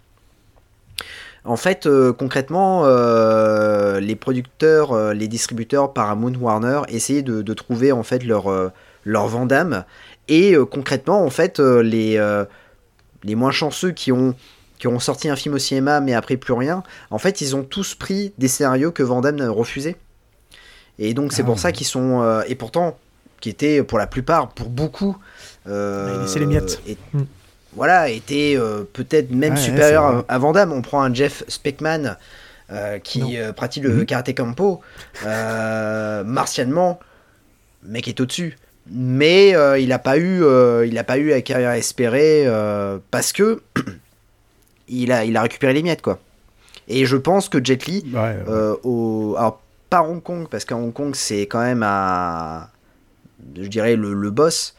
[1.43, 7.93] en fait, euh, concrètement, euh, les producteurs, euh, les distributeurs Paramount Warner essayaient de, trouver
[7.93, 8.69] en fait leur, euh,
[9.05, 9.85] leur Van Damme,
[10.27, 12.45] et euh, concrètement, en fait, euh, les, euh,
[13.23, 14.35] les moins chanceux qui ont,
[14.79, 17.63] qui ont sorti un film au cinéma mais après plus rien, en fait, ils ont
[17.63, 19.95] tous pris des scénarios que Van Damme refusait.
[20.99, 21.45] Et donc, c'est Ah.
[21.45, 22.21] pour ça qu'ils sont.
[22.21, 22.97] euh, et pourtant,
[23.39, 25.17] qui étaient pour la plupart, pour beaucoup.
[25.67, 26.79] euh, Ouais, il laissait les miettes.
[26.87, 27.21] et- Mm.
[27.75, 30.25] voilà, était euh, peut-être même Ouais, supérieur c'est vrai.
[30.29, 30.71] à, à Van Damme.
[30.71, 32.15] On prend un Jeff Speckman
[32.71, 34.05] euh, qui euh, pratique le Mhm.
[34.05, 34.81] karaté campo,
[36.25, 36.99] martialement,
[37.83, 38.57] le mec est au-dessus.
[38.89, 39.49] Mais
[39.81, 40.41] il n'a pas eu,
[40.85, 42.47] il a pas eu la carrière espérée
[43.11, 43.61] parce que
[44.87, 46.19] il a, il a récupéré les miettes quoi.
[46.87, 48.43] Et je pense que Jet Li, Ouais, ouais.
[48.47, 52.69] euh, au, alors pas Hong Kong parce qu'à Hong Kong c'est quand même à,
[53.55, 54.75] je dirais le, le boss,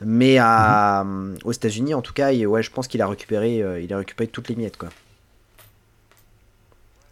[0.00, 1.04] mais à,
[1.44, 3.98] aux États-Unis en tout cas, il- ouais, je pense qu'il a récupéré, euh, il a
[3.98, 4.88] récupéré toutes les miettes quoi.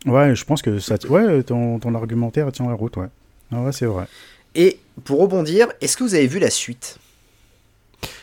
[0.04, 0.94] Ouais, je pense que ça.
[1.08, 3.08] Ouais, ton, ton argumentaire tient la route, ouais.
[3.52, 4.06] Ah ouais, c'est vrai.
[4.54, 6.98] Et pour rebondir, est-ce que vous avez vu la suite?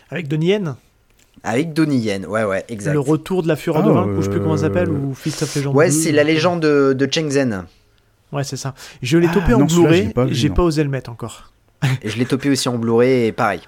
[0.10, 0.76] Avec Donnie Yen,
[1.43, 2.93] avec Donnie Yen Ouais, ouais, exact.
[2.93, 4.89] le retour de la Fureur Ah, de Vaincre, ou je sais plus comment ça s'appelle,
[4.89, 7.65] euh, ou Fist of Legend Ouais, 2, c'est la légende de, de Cheng Zhen.
[8.32, 8.73] Ouais, c'est ça.
[9.01, 11.51] Je l'ai Ah, topé en non, Blu-ray, pas j'ai pas osé le mettre encore.
[12.01, 13.62] Et je l'ai topé aussi en Blu-ray et pareil.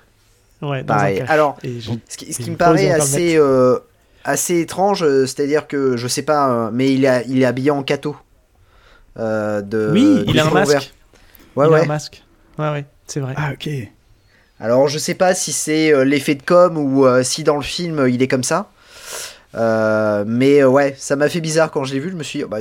[0.62, 1.18] Ouais, dans un pareil.
[1.20, 1.30] cache.
[1.30, 3.78] Alors, ce qui, ce Et qui me paraît assez, euh,
[4.24, 7.72] assez étrange, euh, c'est-à-dire que je sais pas, euh, mais il, a, il est habillé
[7.72, 8.16] en cato.
[9.20, 10.94] Euh, de, oui, il a un masque.
[11.56, 11.80] Ouais, il ouais.
[11.80, 12.24] a un masque.
[12.58, 13.34] Ouais, ouais, c'est vrai.
[13.38, 13.70] Ah, ok.
[14.60, 17.62] Alors je sais pas si c'est euh, l'effet de com ou euh, si dans le
[17.64, 18.70] film euh, il est comme ça.
[19.54, 22.10] Mais ouais, ça m'a fait bizarre quand je l'ai vu.
[22.10, 22.60] Je me suis dit, bah,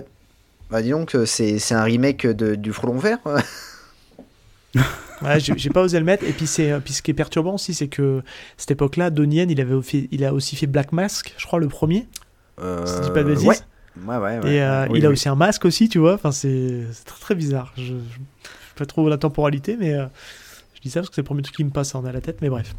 [0.70, 3.18] bah dis donc, c'est un remake de, du Frelon Vert.
[5.22, 6.24] Ouais, j'ai pas osé le mettre.
[6.24, 8.22] Et puis, c'est, puis ce qui est perturbant aussi, c'est que
[8.57, 11.59] cette époque-là, Donnie Yen, il, avait fait, il a aussi fait Black Mask, je crois,
[11.61, 12.07] le premier.
[12.61, 13.46] Euh, Si je dis pas de bêtises.
[13.46, 13.57] ouais.
[14.07, 14.54] ouais, ouais, ouais.
[14.54, 15.12] Et euh, Oui, il a oui.
[15.12, 16.14] aussi un masque aussi, tu vois.
[16.14, 17.72] Enfin, c'est très très bizarre.
[17.76, 20.07] Je, je, je sais pas trop la temporalité, mais euh,
[20.85, 22.38] dis ça parce que c'est le premier truc qui me passe en à la tête,
[22.42, 22.75] mais bref.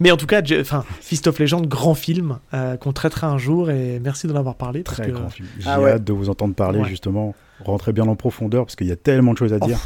[0.00, 3.38] Mais en tout cas, j'ai- enfin, Fist of Legend, grand film euh, qu'on traitera un
[3.38, 4.82] jour et merci d'en avoir parlé.
[4.82, 5.48] Très que, grand film.
[5.58, 5.92] J'ai Ah ouais.
[5.92, 6.88] hâte de vous entendre parler, Ouais.
[6.88, 7.34] justement.
[7.64, 9.78] Rentrez bien en profondeur, parce qu'il y a tellement de choses à Oh, dire.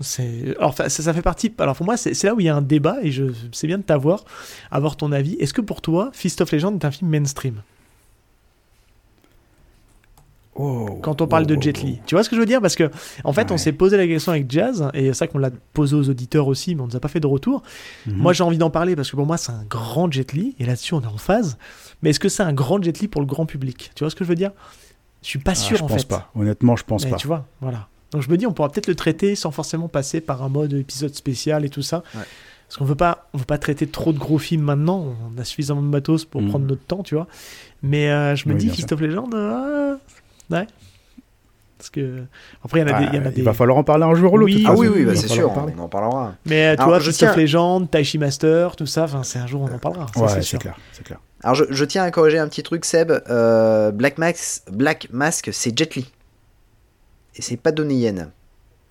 [0.00, 1.52] C'est, alors, ça, ça fait partie.
[1.58, 3.68] Alors pour moi, c'est, c'est là où il y a un débat et je, c'est
[3.68, 4.24] bien de t'avoir,
[4.72, 5.34] avoir ton avis.
[5.34, 7.62] Est-ce que pour toi, Fist of Legend est un film mainstream?
[10.56, 11.86] Oh, quand on parle oh, de Jet oh.
[11.86, 12.60] Li Tu vois ce que je veux dire?
[12.60, 12.90] Parce que
[13.24, 15.96] en fait, on s'est posé la question avec Jazz et c'est ça qu'on l'a posé
[15.96, 17.62] aux auditeurs aussi, mais on nous a pas fait de retour.
[18.06, 18.16] Mhm.
[18.16, 20.64] Moi, j'ai envie d'en parler parce que pour moi, c'est un grand Jet Li et
[20.64, 21.58] là-dessus, on est en phase.
[22.02, 23.90] Mais est-ce que c'est un grand Jet Li pour le grand public?
[23.94, 24.52] Tu vois ce que je veux dire?
[25.22, 26.08] Je suis pas Ah, sûr je en pense fait.
[26.08, 26.30] pas.
[26.36, 27.16] Honnêtement, je pense Mais pas.
[27.16, 27.88] tu vois, voilà.
[28.12, 30.72] Donc je me dis, on pourra peut-être le traiter sans forcément passer par un mode
[30.74, 32.04] épisode spécial et tout ça.
[32.14, 32.20] Ouais.
[32.68, 35.14] Parce qu'on veut pas, on veut pas traiter trop de gros films maintenant.
[35.34, 36.48] On a suffisamment de matos pour Mhm.
[36.48, 37.26] prendre notre temps, tu vois.
[37.82, 39.96] Mais euh, je me Oui, dis, Fist of Legend, euh,
[40.50, 40.66] ouais.
[41.78, 42.22] Parce que
[42.64, 43.76] après, il y en a Ah, des, il y en a il des- va falloir
[43.76, 44.52] en parler un jour ou l'autre.
[44.54, 46.34] Oui, Ah oui, oui, Il bah, c'est sûr, on en parlera.
[46.46, 49.38] Mais tu Alors, vois, je Fist tiens- of Legend, Taichi Master, tout ça, enfin, c'est
[49.38, 50.06] un jour on en parlera.
[50.14, 51.18] ça, Ouais, c'est clair, c'est clair.
[51.42, 53.12] Alors je, je tiens à corriger un petit truc, Seb.
[53.28, 56.10] Euh, Black, Max, Black Mask, c'est Jet Li.
[57.36, 58.30] Et c'est pas Donnie Yen.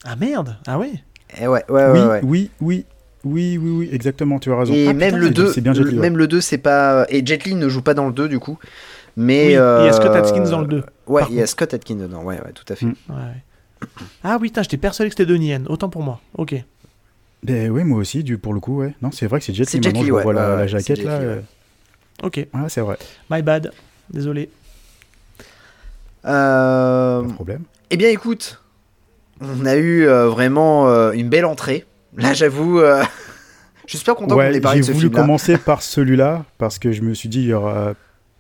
[0.04, 1.00] Ah merde, ah oui.
[1.42, 2.20] Eh ouais, ouais, oui, ouais, ouais.
[2.24, 2.86] oui, oui,
[3.24, 4.74] oui, oui, oui, exactement, tu as raison.
[4.74, 6.02] Et Ah, même putain, le c'est- 2, c'est bien Jet Li, ouais.
[6.02, 8.38] même le 2 c'est pas et Jet Li ne joue pas dans le 2 du
[8.38, 8.60] coup.
[9.15, 10.84] Mais Oui, il y a euh, Scott Atkins dans le 2.
[11.08, 12.23] Ouais, il y a Scott Atkins dedans.
[12.23, 12.86] Ouais, ouais, tout à fait.
[12.88, 12.95] Mm.
[13.10, 13.88] Ouais, ouais.
[14.23, 15.65] Ah oui, putain, j'étais persuadé que c'était Donnie Yen.
[15.69, 16.19] Autant pour moi.
[16.38, 16.56] Ok.
[17.43, 18.95] Ben oui, moi aussi, du, pour le coup, ouais.
[19.02, 19.88] Non, c'est vrai que c'est Jet C'est Li.
[19.88, 21.12] Maintenant, je ouais, vois la, ouais, la jaquette, Jet là.
[21.19, 21.43] Euh, ouais.
[22.23, 22.36] Ok.
[22.38, 22.97] Ouais, c'est vrai,
[23.30, 23.71] My bad.
[24.10, 24.49] Désolé.
[26.26, 27.63] Euh, pas de problème.
[27.91, 28.62] eh bien, écoute,
[29.41, 31.86] on a eu euh, vraiment euh, une belle entrée.
[32.15, 33.04] Là, j'avoue, euh,
[33.86, 35.21] je suis super content qu'on Ouais, ait parlé j'ai de ce voulu film-là.
[35.21, 37.93] commencer par celui-là, parce que je me suis dit, il y aura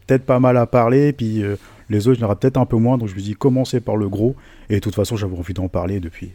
[0.07, 1.55] peut-être pas mal à parler, puis euh,
[1.89, 3.35] les autres, il y en aura peut-être un peu moins, donc je me suis dit,
[3.35, 4.35] commencer par le gros.
[4.69, 6.31] Et de toute façon, j'avais envie d'en parler depuis,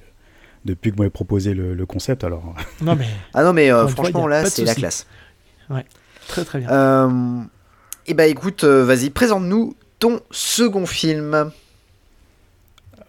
[0.64, 2.54] depuis que vous m'avez proposé le, le concept, alors.
[2.82, 5.06] Non, mais Ah non, mais euh, fois, franchement, là, c'est la classe.
[6.28, 6.70] très très bien.
[6.70, 7.40] Euh,
[8.06, 11.50] eh ben, écoute, euh, vas-y, présente-nous ton second film.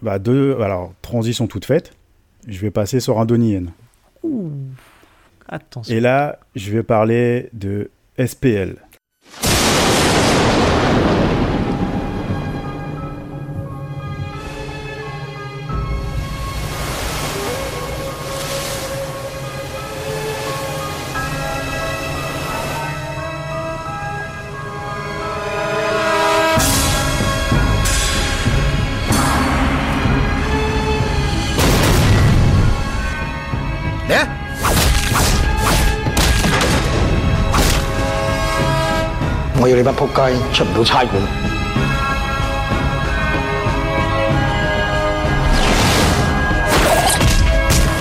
[0.01, 1.93] Bah, deux, alors, transition toute faite.
[2.47, 3.71] Je vais passer sur un Donnie Yen.
[4.23, 4.49] Ouh.
[5.47, 5.93] Attention.
[5.93, 8.77] Et là, je vais parler de SPL.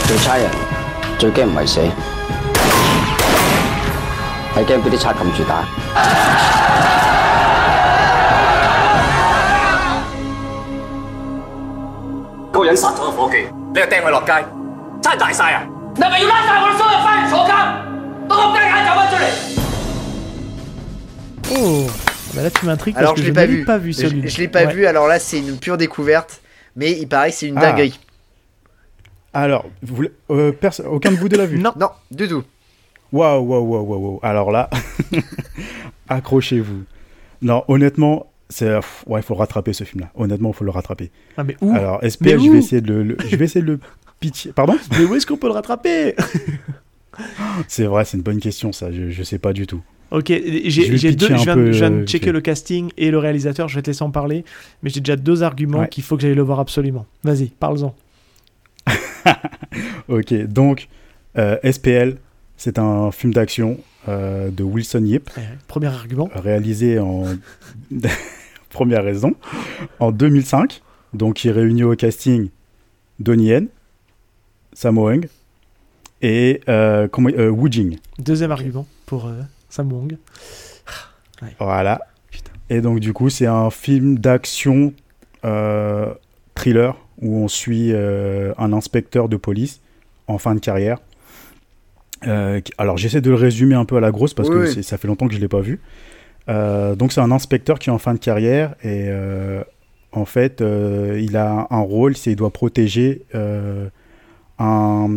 [0.06, 0.50] 做差人
[1.18, 1.80] 最驚唔係死，
[4.56, 5.62] 係驚俾啲賊撳住打。
[12.50, 14.44] 嗰個人殺咗個伙計，你又掟佢落街，
[15.02, 15.62] 真係大晒啊！
[15.94, 17.50] 你係咪要拉晒我哋所有犯人坐監？
[18.28, 19.47] 等我雞眼走翻出嚟！
[21.56, 21.86] Oh
[22.34, 23.64] bah Là, tu m'intrigues parce Alors que je l'ai pas ne l'ai vu.
[23.64, 24.06] pas vu Je-.
[24.28, 24.74] Je, l'ai pas Ouais.
[24.74, 24.86] vu.
[24.86, 26.40] Alors là, c'est une pure découverte.
[26.76, 27.62] Mais il paraît que c'est une Ah.
[27.72, 27.98] dinguerie.
[29.32, 30.52] Alors, vous voulez- euh,
[30.86, 31.72] aucun de vous deux l'a vu Non.
[31.78, 32.44] Non, du tout.
[33.12, 34.20] Waouh, waouh, waouh, waouh.
[34.22, 34.68] Alors là,
[36.08, 36.84] accrochez-vous.
[37.42, 38.74] Non, honnêtement, c'est
[39.06, 40.10] ouais, il faut le rattraper ce film-là.
[40.14, 41.10] Honnêtement, il faut le rattraper.
[41.36, 41.72] Ah, mais où?
[41.74, 43.80] Alors, Mais SPL, je vais essayer de le, le- je vais essayer de le
[44.20, 44.52] pitcher.
[44.52, 44.76] Pardon?
[44.92, 46.14] Mais où est-ce qu'on peut le rattraper?
[47.66, 48.92] C'est vrai, c'est une bonne question ça.
[48.92, 49.82] Je, je sais pas du tout.
[50.10, 51.26] Ok, j'ai deux.
[51.28, 53.68] Je viens, peu, je viens de euh, checker le casting et le réalisateur.
[53.68, 54.44] Je vais te laisser en parler,
[54.82, 55.88] mais j'ai déjà deux arguments Ouais.
[55.88, 57.04] qu'il faut que j'aille le voir absolument.
[57.24, 57.94] Vas-y, parle-en.
[60.08, 60.88] Ok, donc
[61.36, 62.16] euh, SPL,
[62.56, 66.30] c'est un film d'action euh, de Wilson Yip, Ouais, Premier argument.
[66.34, 67.24] réalisé en
[68.70, 69.34] première raison
[70.00, 70.80] en 2005.
[71.14, 72.48] Donc, il réunit au casting
[73.20, 73.68] Donnie Yen,
[74.72, 75.28] Sammo Hung
[76.22, 76.60] et
[77.12, 77.98] comment, Wu Jing.
[78.18, 79.30] Deuxième argument pour
[81.58, 82.00] Voilà.
[82.30, 82.52] Putain.
[82.70, 84.92] Et donc, du coup, c'est un film d'action
[85.44, 86.12] euh,
[86.54, 89.80] thriller où on suit euh, un inspecteur de police
[90.26, 90.98] en fin de carrière.
[92.26, 94.98] Euh, alors, j'essaie de le résumer un peu à la grosse parce Oui, que ça
[94.98, 95.80] fait longtemps que je ne l'ai pas vu.
[96.48, 99.62] Euh, donc, c'est un inspecteur qui est en fin de carrière et euh,
[100.12, 103.88] en fait, euh, il a un rôle, c'est il doit protéger euh,
[104.58, 105.08] un.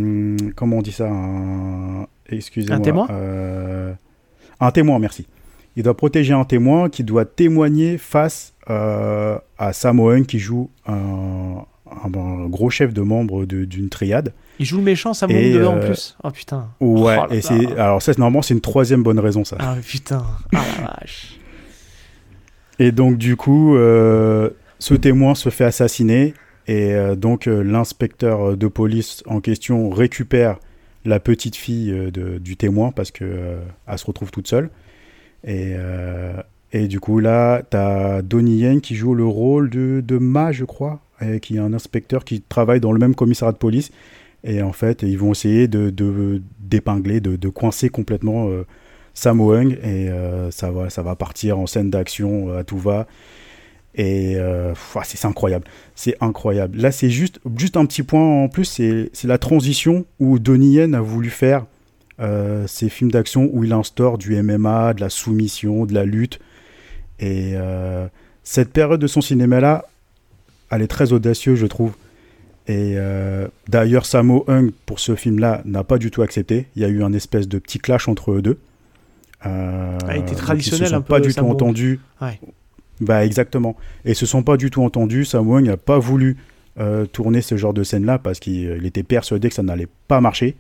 [0.56, 2.78] Comment on dit ça un, Excusez-moi.
[2.78, 3.93] Un témoin euh,
[4.62, 5.26] Un témoin, merci.
[5.76, 11.63] Il doit protéger un témoin qui doit témoigner face euh, à Samoan qui joue un,
[11.89, 14.34] un- un gros chef de membre de- d'une triade.
[14.60, 16.15] Il joue le méchant, Sam Wong Et, dedans en euh, plus.
[16.24, 16.69] Oh putain.
[16.80, 19.58] Ouais, Oh et c'est alors ça c'est- normalement c'est une troisième bonne raison ça.
[19.60, 20.24] Ah putain.
[20.54, 21.39] Ah la vache.
[22.80, 26.34] Et donc du coup, euh, ce témoin se fait assassiner
[26.67, 30.58] et euh, donc euh, l'inspecteur de police en question récupère
[31.06, 34.70] la petite fille euh, de- du témoin parce que euh, elle se retrouve toute seule.
[35.44, 36.34] Et, euh,
[36.72, 40.66] et du coup là, t'as Donnie Yen qui joue le rôle de, de Ma, je
[40.66, 41.00] crois,
[41.42, 43.92] qui est un inspecteur qui travaille dans le même commissariat de police.
[44.44, 45.92] Et en fait, ils vont essayer de
[46.60, 48.50] d'épingler, de, de coincer complètement
[49.14, 50.10] Sammo Hung et
[50.50, 53.06] ça, va, ça va partir en scène d'action à tout va.
[53.96, 55.66] Et euh, ah, c'est incroyable.
[55.96, 56.78] C'est incroyable.
[56.78, 60.96] Là, c'est juste, juste un petit point en plus, c'est la transition où Donnie Yen
[60.96, 61.66] a voulu faire
[62.20, 66.40] euh, ces films d'action où il instaure du MMA, de la soumission, de la lutte.
[67.20, 68.08] Et euh,
[68.44, 69.86] cette période de son cinéma-là,
[70.72, 71.94] elle est très audacieuse, je trouve.
[72.68, 76.68] Et euh, d'ailleurs, Sammo Hung, pour ce film-là, n'a pas du tout accepté.
[76.76, 78.58] Il y a eu un espèce de petit clash entre eux deux.
[79.46, 82.00] Euh, Ah, il était donc traditionnel Ils se sont un peu, pas du tout entendus.
[82.22, 82.40] Ouais.
[83.02, 83.76] Bah exactement.
[84.06, 85.26] Et se sont pas du tout entendus.
[85.26, 86.38] Sammo Hung n'a pas voulu
[86.80, 90.22] euh, tourner ce genre de scène-là parce qu'il il était persuadé que ça n'allait pas
[90.22, 90.56] marcher.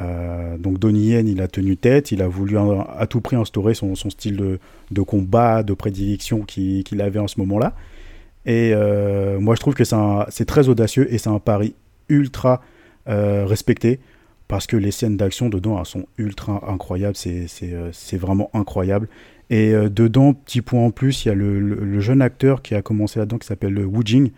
[0.00, 3.36] Euh, donc Donnie Yen, il a tenu tête, il a voulu euh, à tout prix
[3.36, 4.58] instaurer son, style
[4.90, 7.74] de, combat, de prédilection qu'il avait en ce moment-là.
[8.44, 11.74] Et euh, moi, je trouve que c'est très audacieux et c'est un pari
[12.08, 12.62] ultra
[13.08, 14.00] euh, respecté
[14.48, 17.16] parce que les scènes d'action dedans sont ultra incroyables.
[17.26, 19.08] Euh, c'est vraiment incroyable.
[19.50, 22.82] Et euh, dedans, petit point en plus, il y a le, jeune acteur qui a
[22.82, 24.30] commencé là-dedans qui s'appelle Wu Jing,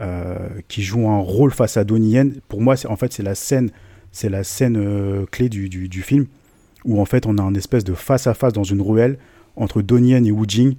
[0.00, 0.36] euh,
[0.68, 2.34] qui joue un rôle face à Donnie Yen.
[2.48, 3.70] Pour moi, en fait, c'est la scène,
[4.12, 6.26] c'est la scène euh, clé du, du- film
[6.84, 9.16] où en fait on a un espèce de face à face dans une ruelle
[9.54, 10.74] entre Donnie Yen et Wu Jing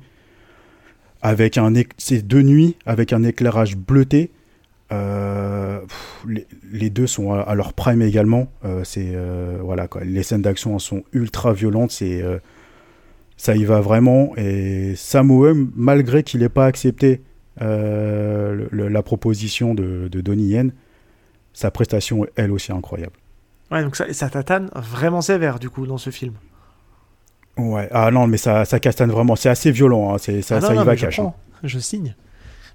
[1.21, 4.31] avec un c'est de nuit avec un éclairage bleuté.
[4.91, 5.79] Euh,
[6.71, 8.47] les, deux sont à, leur prime également.
[8.65, 10.03] Euh, c'est euh, voilà quoi.
[10.03, 11.97] Les scènes d'action sont ultra violentes.
[12.01, 12.39] Euh,
[13.37, 14.33] ça y va vraiment.
[14.37, 17.21] Et Hung, malgré qu'il n'ait pas accepté
[17.61, 20.71] euh, le- la proposition de, de Donnie Yen,
[21.53, 23.13] sa prestation est elle aussi incroyable.
[23.71, 26.33] Ouais, donc ça, ça tatane vraiment sévère du coup dans ce film.
[27.57, 27.87] Ouais.
[27.91, 29.35] Ah non, mais ça, ça castagne vraiment.
[29.35, 30.13] C'est assez violent.
[30.13, 30.17] hein.
[30.17, 31.19] C'est ça, Ah non, ça y non, va mais je cash.
[31.19, 31.33] hein.
[31.63, 32.15] je signe.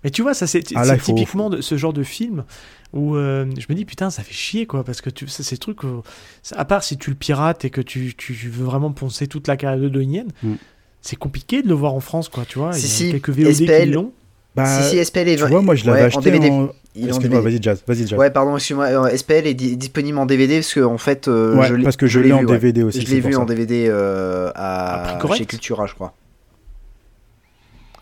[0.05, 2.45] Mais tu vois, ça c'est Ah, faut- typiquement de ce genre de film
[2.93, 5.55] où euh, je me dis putain, ça fait chier quoi, parce que tu, ça, c'est
[5.57, 6.03] ce truc, où-
[6.43, 9.47] ça- à part si tu le pirates et que tu, tu veux vraiment poncer toute
[9.49, 10.55] la carrière de Donnie Yen, Mm.
[11.03, 12.73] c'est compliqué de le voir en France quoi, tu vois.
[12.73, 13.91] Si, Il y a si, quelques VOD qui SPL.
[13.93, 14.13] l'ont.
[14.57, 16.51] Bah, si, si, SPL est tu vois, moi je l'avais ouais, acheté en DVD.
[16.51, 16.69] en-
[17.01, 17.85] Excuse-moi, vas-y, Jazz.
[17.87, 18.19] Vas-y, Jazz.
[18.19, 18.87] Ouais, pardon, excuse-moi.
[18.87, 21.97] euh, SPL est di- disponible en DVD parce que en fait, euh, Ouais, je parce
[21.97, 22.53] que je l'ai en vu, ouais.
[22.55, 23.03] DVD aussi.
[23.07, 23.39] Je l'ai vu ça.
[23.41, 26.13] en DVD euh, À prix à correct chez Cultura, je crois.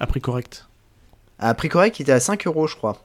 [0.00, 0.66] À prix correct.
[1.38, 3.02] À prix correct, il était à 5 euros, je crois.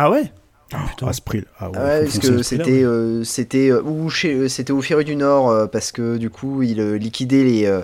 [0.00, 0.30] Ah ouais
[0.72, 1.08] Ah, putain.
[1.08, 1.42] À ce prix.
[1.58, 4.80] Ah ouais, Ah ouais, parce que c'était euh, c'était euh, ou chez euh, c'était au
[4.80, 7.80] Ferru du Nord euh, parce que du coup il euh, liquidait les euh,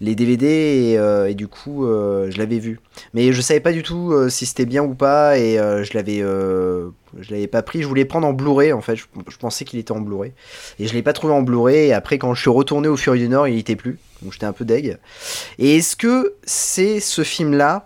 [0.00, 2.80] les DVD et, euh, et du coup euh, je l'avais vu.
[3.14, 5.94] Mais je savais pas du tout euh, si c'était bien ou pas et euh, je
[5.94, 7.80] l'avais euh, je l'avais pas pris.
[7.80, 8.96] Je voulais prendre en Blu-ray en fait.
[8.96, 10.32] Je, je pensais qu'il était en Blu-ray
[10.80, 11.76] et je l'ai pas trouvé en Blu-ray.
[11.88, 13.98] Et après quand je suis retourné au Fury du Nord, il était plus.
[14.22, 14.98] Donc j'étais un peu deg.
[15.58, 17.84] Et est-ce que c'est ce film-là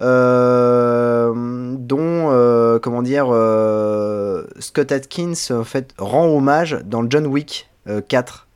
[0.00, 1.32] euh,
[1.78, 8.00] dont, euh, comment dire, euh, Scott Atkins en fait rend hommage dans John Wick euh,
[8.06, 8.46] 4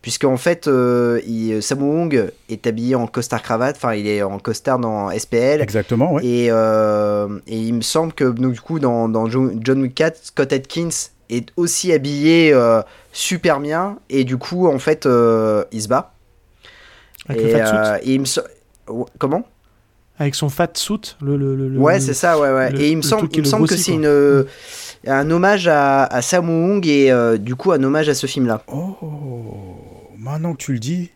[0.00, 4.38] Puisqu'en fait, euh, il, Sammo Hung est habillé en costard cravate, enfin il est en
[4.38, 5.60] costard dans SPL.
[5.60, 6.24] Exactement, ouais.
[6.24, 10.18] Et, et il me semble que donc, du coup dans, dans Jo- John Wick 4,
[10.22, 10.88] Scott Atkins
[11.30, 12.56] est aussi habillé
[13.12, 15.04] super bien et du coup en fait
[15.72, 16.14] il se bat.
[17.28, 17.76] Avec et, le fat suit.
[17.76, 18.42] euh, et il me so-
[19.18, 19.44] comment?
[20.18, 21.16] Avec son fat suit.
[21.22, 22.70] Le, le, le- Ouais c'est ça ouais ouais.
[22.72, 24.44] le- et il me le semble, il me le semble que c'est une euh,
[25.06, 28.46] un hommage à, à Sammo Hung et euh, du coup un hommage à ce film
[28.46, 28.62] là.
[28.66, 28.96] Oh,
[30.18, 31.10] maintenant que tu le dis.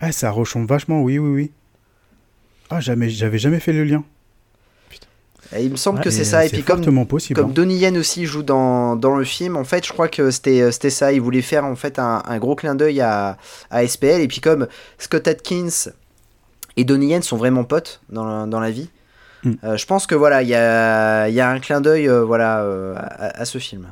[0.00, 1.50] Ah, ça ressemble vachement, oui, oui, oui.
[2.70, 4.02] Ah, jamais, j'avais jamais fait le lien.
[5.56, 7.40] Et il me semble Ouais, que c'est euh, ça et puis comme possible.
[7.40, 7.54] Comme hein.
[7.54, 10.90] Donnie Yen aussi joue dans, dans le film, en fait, je crois que c'était c'était
[10.90, 11.12] ça.
[11.12, 13.36] Il voulait faire en fait un, un gros clin d'œil à,
[13.70, 14.20] à SPL.
[14.20, 14.66] Et puis comme
[14.98, 15.90] Scott Atkins
[16.76, 18.88] et Donnie Yen sont vraiment potes dans la, dans la vie,
[19.44, 19.54] Mm.
[19.64, 22.62] euh, je pense que voilà, il y a, y a un clin d'œil euh, voilà,
[22.62, 23.88] euh, à, à ce film.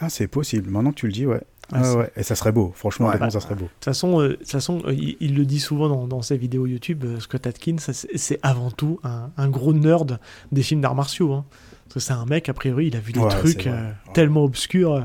[0.00, 0.70] Ah, c'est possible.
[0.70, 1.40] Maintenant que tu le dis, ouais.
[1.72, 2.10] Ah, ouais.
[2.16, 2.72] Et ça serait beau.
[2.74, 3.30] Franchement, Ouais.
[3.30, 3.64] ça serait beau.
[3.64, 6.66] De toute façon, euh, façon euh, il, il le dit souvent dans, dans ses vidéos
[6.66, 10.18] YouTube, euh, Scott Atkins, c'est avant tout un, un gros nerd
[10.52, 11.32] des films d'arts martiaux.
[11.34, 11.44] hein.
[11.84, 14.44] Parce que c'est un mec, a priori, il a vu des Ouais, trucs euh, tellement
[14.44, 14.92] obscurs.
[14.94, 15.00] euh,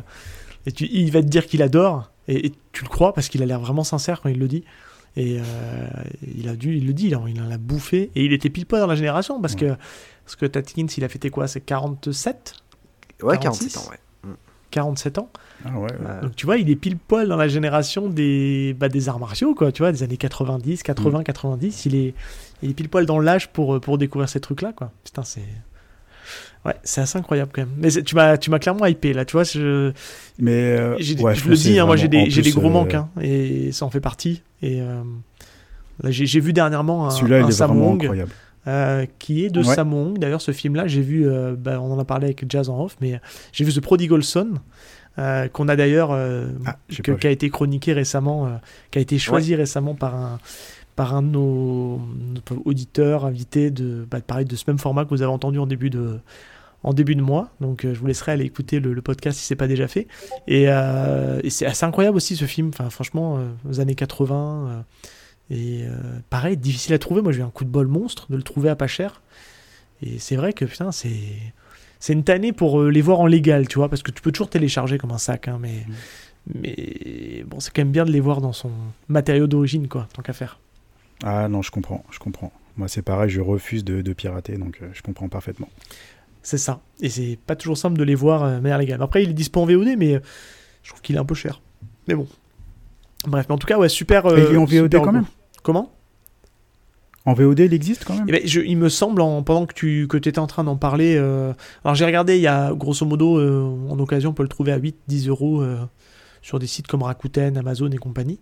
[0.65, 3.43] et tu, il va te dire qu'il adore, et, et tu le crois parce qu'il
[3.43, 4.63] a l'air vraiment sincère quand il le dit.
[5.15, 5.87] Et euh,
[6.35, 8.09] il a dû, il le dit, il en, il en a bouffé.
[8.15, 9.75] Et il était pile poil dans la génération parce que
[10.25, 11.47] Scott Atkins, il a fêté quoi?
[11.47, 12.53] C'est 47
[13.21, 13.73] Ouais, 46.
[13.73, 13.97] 47 ans, ouais.
[14.73, 15.29] 47 ans
[15.63, 15.83] Ah, ouais.
[15.83, 15.89] ouais.
[16.05, 19.19] Euh, donc tu vois, il est pile poil dans la génération des, bah, des arts
[19.19, 21.23] martiaux, quoi, tu vois, des années 90, 80, Mm.
[21.23, 21.85] 90.
[21.85, 22.13] Il est,
[22.61, 24.91] il est pile poil dans l'âge pour, pour découvrir ces trucs-là, quoi.
[25.03, 25.41] Putain, c'est.
[26.65, 27.73] Ouais, c'est assez incroyable quand même.
[27.77, 29.43] Mais tu m'as, tu m'as clairement hypé, là, tu vois.
[29.43, 29.91] Je,
[30.39, 32.93] Mais euh, ouais, je le dis, hein, moi j'ai des, j'ai des gros euh, manques,
[32.93, 34.41] hein, et ça en fait partie.
[34.61, 35.01] Et euh,
[36.01, 38.31] là, j'ai, j'ai vu dernièrement un, Celui-là, il est vraiment incroyable.
[38.67, 39.75] Euh, qui est de Ouais.
[39.75, 40.17] Sammo Hung.
[40.19, 42.95] D'ailleurs, ce film-là, j'ai vu, euh, bah, on en a parlé avec Jazz en off,
[43.01, 43.19] mais
[43.51, 44.53] j'ai vu The Prodigal Son,
[45.19, 48.49] euh, qu'on a d'ailleurs, euh, Ah, qui a été chroniqué récemment, euh,
[48.91, 50.39] qui a été choisi récemment par un,
[50.95, 55.09] par un de nos, nos auditeurs invités de, bah, pareil, de ce même format que
[55.09, 56.19] vous avez entendu en début de,
[56.83, 57.49] en début de mois.
[57.61, 60.07] Donc euh, je vous laisserai aller écouter le, le podcast si c'est pas déjà fait.
[60.47, 62.69] Et, euh, et c'est assez incroyable aussi ce film.
[62.69, 64.83] Enfin, franchement, euh, aux années 80.
[65.49, 67.21] Et euh, pareil, difficile à trouver.
[67.21, 69.21] Moi, j'ai eu un coup de bol monstre de le trouver à pas cher.
[70.01, 71.11] Et c'est vrai que putain, c'est
[71.99, 74.31] c'est une tannée pour euh, les voir en légal, tu vois, parce que tu peux
[74.31, 75.85] toujours télécharger comme un sac, hein, mais
[76.53, 78.71] mais bon, c'est quand même bien de les voir dans son
[79.07, 80.59] matériau d'origine, quoi, tant qu'à faire.
[81.23, 82.51] Ah non, je comprends, je comprends.
[82.75, 85.69] Moi, c'est pareil, je refuse de, de pirater, donc euh, je comprends parfaitement.
[86.41, 86.81] C'est ça.
[86.99, 89.01] Et c'est pas toujours simple de les voir euh, de manière légale.
[89.01, 90.19] Après, il est dispo en VOD, mais
[90.81, 91.61] je trouve qu'il est un peu cher.
[92.07, 92.27] Mais bon.
[93.27, 94.25] Bref, mais en tout cas, ouais, super.
[94.37, 95.25] Et il est en VOD quand même
[95.63, 95.91] Comment?
[97.25, 99.73] En VOD, il existe quand même Eh ben, je- il me semble, en- pendant que
[99.73, 101.53] tu que étais en train d'en parler, euh,
[101.85, 104.73] alors j'ai regardé, il y a grosso modo, euh, en occasion, on peut le trouver
[104.73, 105.77] à 8-10 euros euh,
[106.41, 108.39] sur des sites comme Rakuten, Amazon et compagnie.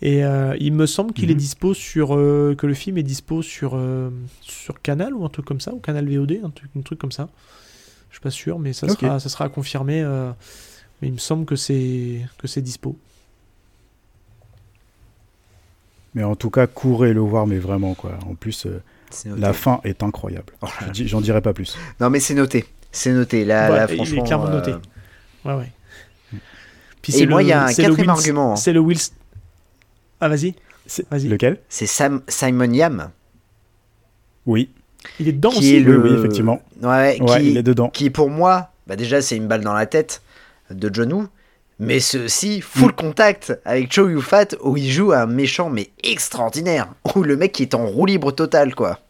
[0.00, 1.32] Et euh, il me semble qu'il Mhm.
[1.32, 2.16] est dispo sur.
[2.16, 4.08] euh, que le film est dispo sur, euh,
[4.40, 7.12] sur Canal ou un truc comme ça, ou Canal VOD, un truc, un truc comme
[7.12, 7.28] ça.
[8.08, 10.00] Je suis pas sûr, mais ça, sera, ça sera à confirmer.
[10.02, 10.30] euh,
[11.02, 12.26] mais il me semble que c'est
[12.62, 12.96] dispo.
[16.14, 18.12] Mais en tout cas, courez le voir, mais vraiment, quoi.
[18.30, 18.80] En plus, euh,
[19.36, 20.52] la fin est incroyable.
[20.62, 21.76] Oh J'en dirai pas plus.
[22.00, 22.64] Non, mais c'est noté.
[22.92, 23.44] C'est noté.
[23.44, 24.22] Là, Ouais, là, il est franchement.
[24.24, 24.72] clairement noté.
[24.72, 24.78] euh,
[25.44, 25.72] Ouais, ouais.
[27.02, 28.56] Puis Et c'est moi, le- il y a un c'est le quatrième Will- argument, hein.
[28.56, 28.98] C'est le Will.
[30.20, 30.54] Ah, vas-y.
[30.86, 31.28] C'est- Vas-y.
[31.28, 31.58] Lequel?
[31.68, 33.10] C'est Sam, Simon Yam.
[34.46, 34.70] Oui,
[35.18, 35.76] Il est dedans qui aussi.
[35.76, 35.98] est le...
[36.00, 36.62] Oui, oui, effectivement.
[36.82, 37.88] Ouais, ouais, qui, il est dedans.
[37.88, 40.22] qui pour moi, bah déjà c'est une balle dans la tête
[40.70, 41.26] de John Woo,
[41.78, 42.96] mais aussi full Mm.
[42.96, 47.62] contact avec Chow Yun-fat où il joue un méchant mais extraordinaire, où le mec qui
[47.62, 49.00] est en roue libre totale quoi.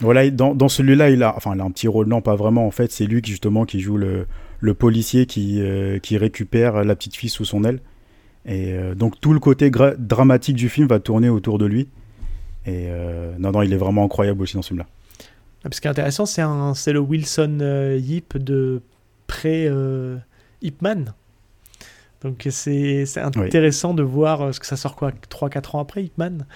[0.00, 2.66] Voilà, dans, dans celui-là, il a, enfin, il a un petit rôle, non, pas vraiment.
[2.66, 4.26] En fait, c'est lui qui justement qui joue le,
[4.60, 7.80] le policier qui, euh, qui récupère la petite fille sous son aile.
[8.44, 11.88] Et euh, donc tout le côté gra- dramatique du film va tourner autour de lui.
[12.66, 14.86] Et euh, non, non, il est vraiment incroyable aussi dans ce film-là.
[15.64, 18.82] Ah, Ce qui est intéressant, c'est un, c'est le Wilson euh, Yip de
[19.26, 20.16] pré euh,
[20.60, 21.14] Hipman.
[22.26, 26.46] Donc c'est intéressant de voir euh, ce que ça sort quoi 3-4 ans après Hipman.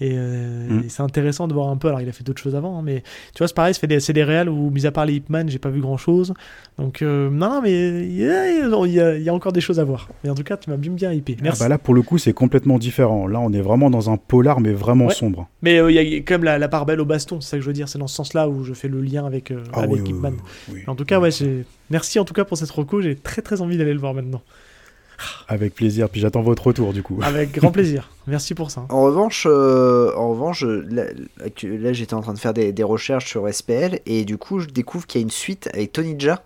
[0.00, 0.82] Et, euh, Mm.
[0.86, 1.86] et c'est intéressant de voir un peu.
[1.86, 4.12] Alors il a fait d'autres choses avant, hein, mais tu vois c'est pareil, c'est des-
[4.12, 6.34] des réals où mis à part les Hipman, j'ai pas vu grand chose.
[6.78, 7.70] Donc euh, non, non, mais
[8.04, 10.08] il y, a, y y encore des choses à voir.
[10.24, 11.36] Mais en tout cas, tu m'as bien bien hypé.
[11.40, 11.62] Merci.
[11.62, 13.28] Ah bah là, pour le coup, c'est complètement différent.
[13.28, 15.14] Là, on est vraiment dans un polar, mais vraiment Ouais.
[15.14, 15.48] sombre.
[15.62, 17.56] Mais euh, il y a quand même la, la part belle au baston, c'est ça
[17.58, 17.88] que je veux dire.
[17.88, 20.16] C'est dans ce sens-là où je fais le lien avec, Ah avec oui, oui, Ip
[20.16, 20.34] Man.
[20.70, 20.80] oui, oui.
[20.88, 21.30] En tout cas, ouais,
[21.90, 23.00] merci en tout cas pour cette reco.
[23.00, 24.42] J'ai très très envie d'aller le voir maintenant.
[25.48, 26.08] Avec plaisir.
[26.08, 27.18] Puis j'attends votre retour du coup.
[27.22, 28.10] Avec grand plaisir.
[28.26, 28.86] Merci pour ça.
[28.88, 33.52] En revanche, euh, en revanche là, j'étais en train de faire des, des recherches sur
[33.52, 36.42] SPL et du coup je découvre qu'il y a une suite avec Tony Jaa.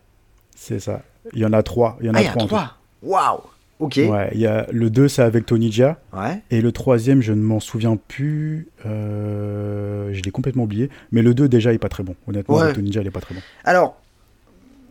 [0.56, 1.02] C'est ça.
[1.32, 1.96] Il y en a trois.
[2.00, 2.40] Il y en a Ah, y trois.
[2.40, 3.40] a en trois Waouh
[3.80, 3.94] Ok.
[3.96, 5.98] Ouais, il y a le 2, c'est avec Tony Jaa.
[6.12, 6.42] Ouais.
[6.50, 8.66] Et le troisième, je ne m'en souviens plus.
[8.84, 10.90] Euh, je l'ai complètement oublié.
[11.12, 12.16] Mais le 2, déjà, il est pas très bon.
[12.26, 12.62] Honnêtement, Ouais.
[12.64, 13.40] avec Tony Jaa, il est pas très bon.
[13.64, 13.96] Alors,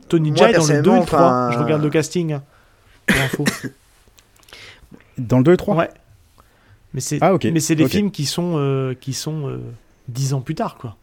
[0.08, 1.20] Tony Jaa est dans le 2 et le 3.
[1.20, 2.38] enfin, Je regarde le casting.
[3.10, 3.70] Hein.
[5.18, 5.90] Dans le 2 et 3 Ouais.
[6.94, 7.46] Mais c'est Ah, ok.
[7.52, 9.60] mais c'est des films qui sont euh, qui sont euh,
[10.08, 10.96] 10 ans plus tard quoi.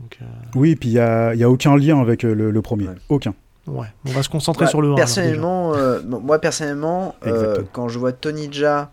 [0.00, 0.24] Donc euh,
[0.54, 2.88] Oui, puis il n'y a, il y a aucun lien avec euh, le, le premier.
[2.88, 2.94] Ouais.
[3.08, 3.34] Aucun.
[3.66, 4.94] ouais, on va se concentrer bah, sur le 1.
[4.94, 5.06] alors, déjà.
[5.06, 8.90] personnellement, euh, moi personnellement, euh, quand je vois Tony Jaa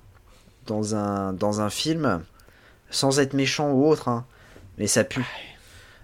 [0.67, 2.21] dans un dans un film,
[2.89, 4.25] sans être méchant ou autre, hein,
[4.77, 5.25] mais ça pue.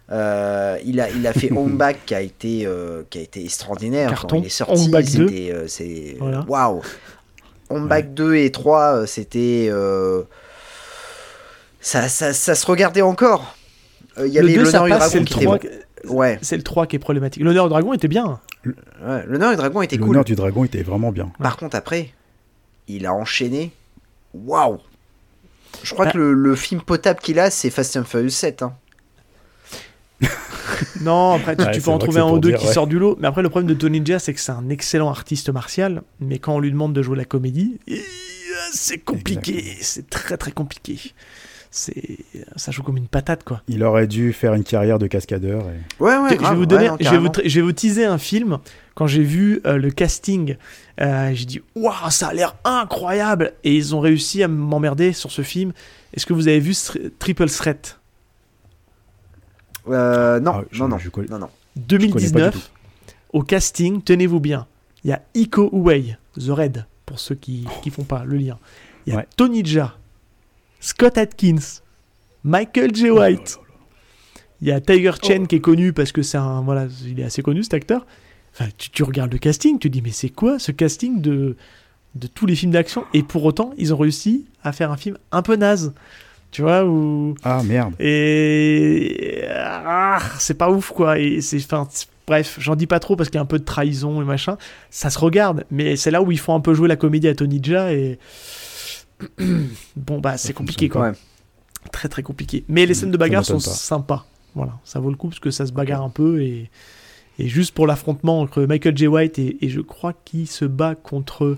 [0.09, 3.43] Euh, il a il a fait Home Back qui a été euh, qui a été
[3.43, 4.27] extraordinaire Carton.
[4.37, 4.85] quand il est sorti.
[4.85, 5.27] Home Back 2.
[5.27, 6.45] c'était, euh, c'est Voilà.
[6.47, 6.81] waouh.
[7.69, 10.23] Home Back 2 et 3, euh, c'était euh,
[11.81, 13.55] ça, ça ça se regardait encore.
[14.17, 15.45] Euh, Il y le avait 2 ça l'honneur du passe, c'est dragon le qui était
[15.45, 15.57] 3
[16.09, 16.15] bon.
[16.15, 17.43] Ouais, c'est le 3 qui est problématique.
[17.43, 18.39] L'honneur du dragon était bien.
[18.65, 19.23] ouais.
[19.25, 20.07] l'honneur du dragon était cool.
[20.07, 21.31] L'honneur du dragon était vraiment bien.
[21.41, 22.11] Par contre, après,
[22.87, 23.71] il a enchaîné.
[24.33, 24.77] Waouh!
[25.83, 28.61] Je crois Bah- que le, le film potable qu'il a, c'est Fast and Furious 7.
[28.63, 28.73] hein.
[31.01, 32.73] Non, après tu, Ouais, tu c'est peux en trouver un ou deux dire, qui ouais.
[32.73, 33.17] sortent du lot.
[33.19, 36.39] Mais après le problème de Tony Jaa c'est que c'est un excellent artiste martial, mais
[36.39, 38.01] quand on lui demande de jouer la comédie, eh,
[38.73, 40.99] c'est compliqué, c'est très très compliqué.
[41.69, 42.17] C'est
[42.55, 43.61] ça joue comme une patate quoi.
[43.67, 45.63] Il aurait dû faire une carrière de cascadeur.
[45.63, 46.03] Et...
[46.03, 47.29] Ouais, ouais, je vais vous ouais, donner, non, je, vais vous, carrément.
[47.29, 48.57] tra- je vais vous teaser un film.
[48.95, 50.55] Quand j'ai vu euh, le casting,
[51.01, 53.53] euh, j'ai dit waouh, ça a l'air incroyable.
[53.63, 55.71] Et ils ont réussi à m'emmerder sur ce film.
[56.13, 56.73] Est-ce que vous avez vu
[57.19, 57.99] Triple Threat?
[59.89, 61.47] Euh, non, Ah, je- non, non, je connais- non, non.
[61.47, 62.59] connais pas du 2019 tout.
[63.33, 64.67] Au casting, tenez-vous bien.
[65.03, 68.57] Il y a Iko Uwei, The Red, pour ceux qui qui font pas le lien.
[69.05, 69.27] Il y a Ouais.
[69.37, 69.95] Tony Jaa,
[70.79, 71.81] Scott Atkins,
[72.43, 73.09] Michael J.
[73.11, 73.57] White.
[74.61, 77.23] Il y a Tiger Chen qui est connu parce que c'est un voilà, il est
[77.23, 78.05] assez connu cet acteur.
[78.53, 81.55] Enfin, tu, tu regardes le casting, tu te dis mais c'est quoi ce casting de
[82.15, 83.03] de tous les films d'action?
[83.13, 85.93] Et pour autant ils ont réussi à faire un film un peu naze.
[86.51, 87.93] Tu vois où Ah merde.
[87.99, 91.87] et ah, c'est pas ouf quoi et c'est enfin
[92.25, 94.57] bref j'en dis pas trop parce qu'il y a un peu de trahison et machin
[94.89, 97.35] ça se regarde mais c'est là où ils font un peu jouer la comédie à
[97.35, 98.17] Tony Jaa et
[99.95, 101.13] bon bah c'est compliqué quoi Ouais.
[101.91, 103.59] très très compliqué mais les scènes de bagarre sont pas.
[103.61, 104.25] sympas
[104.55, 106.69] voilà ça vaut le coup parce que ça se bagarre un peu et
[107.39, 109.05] et juste pour l'affrontement entre Michael J.
[109.07, 111.57] White et, et je crois qu'il se bat contre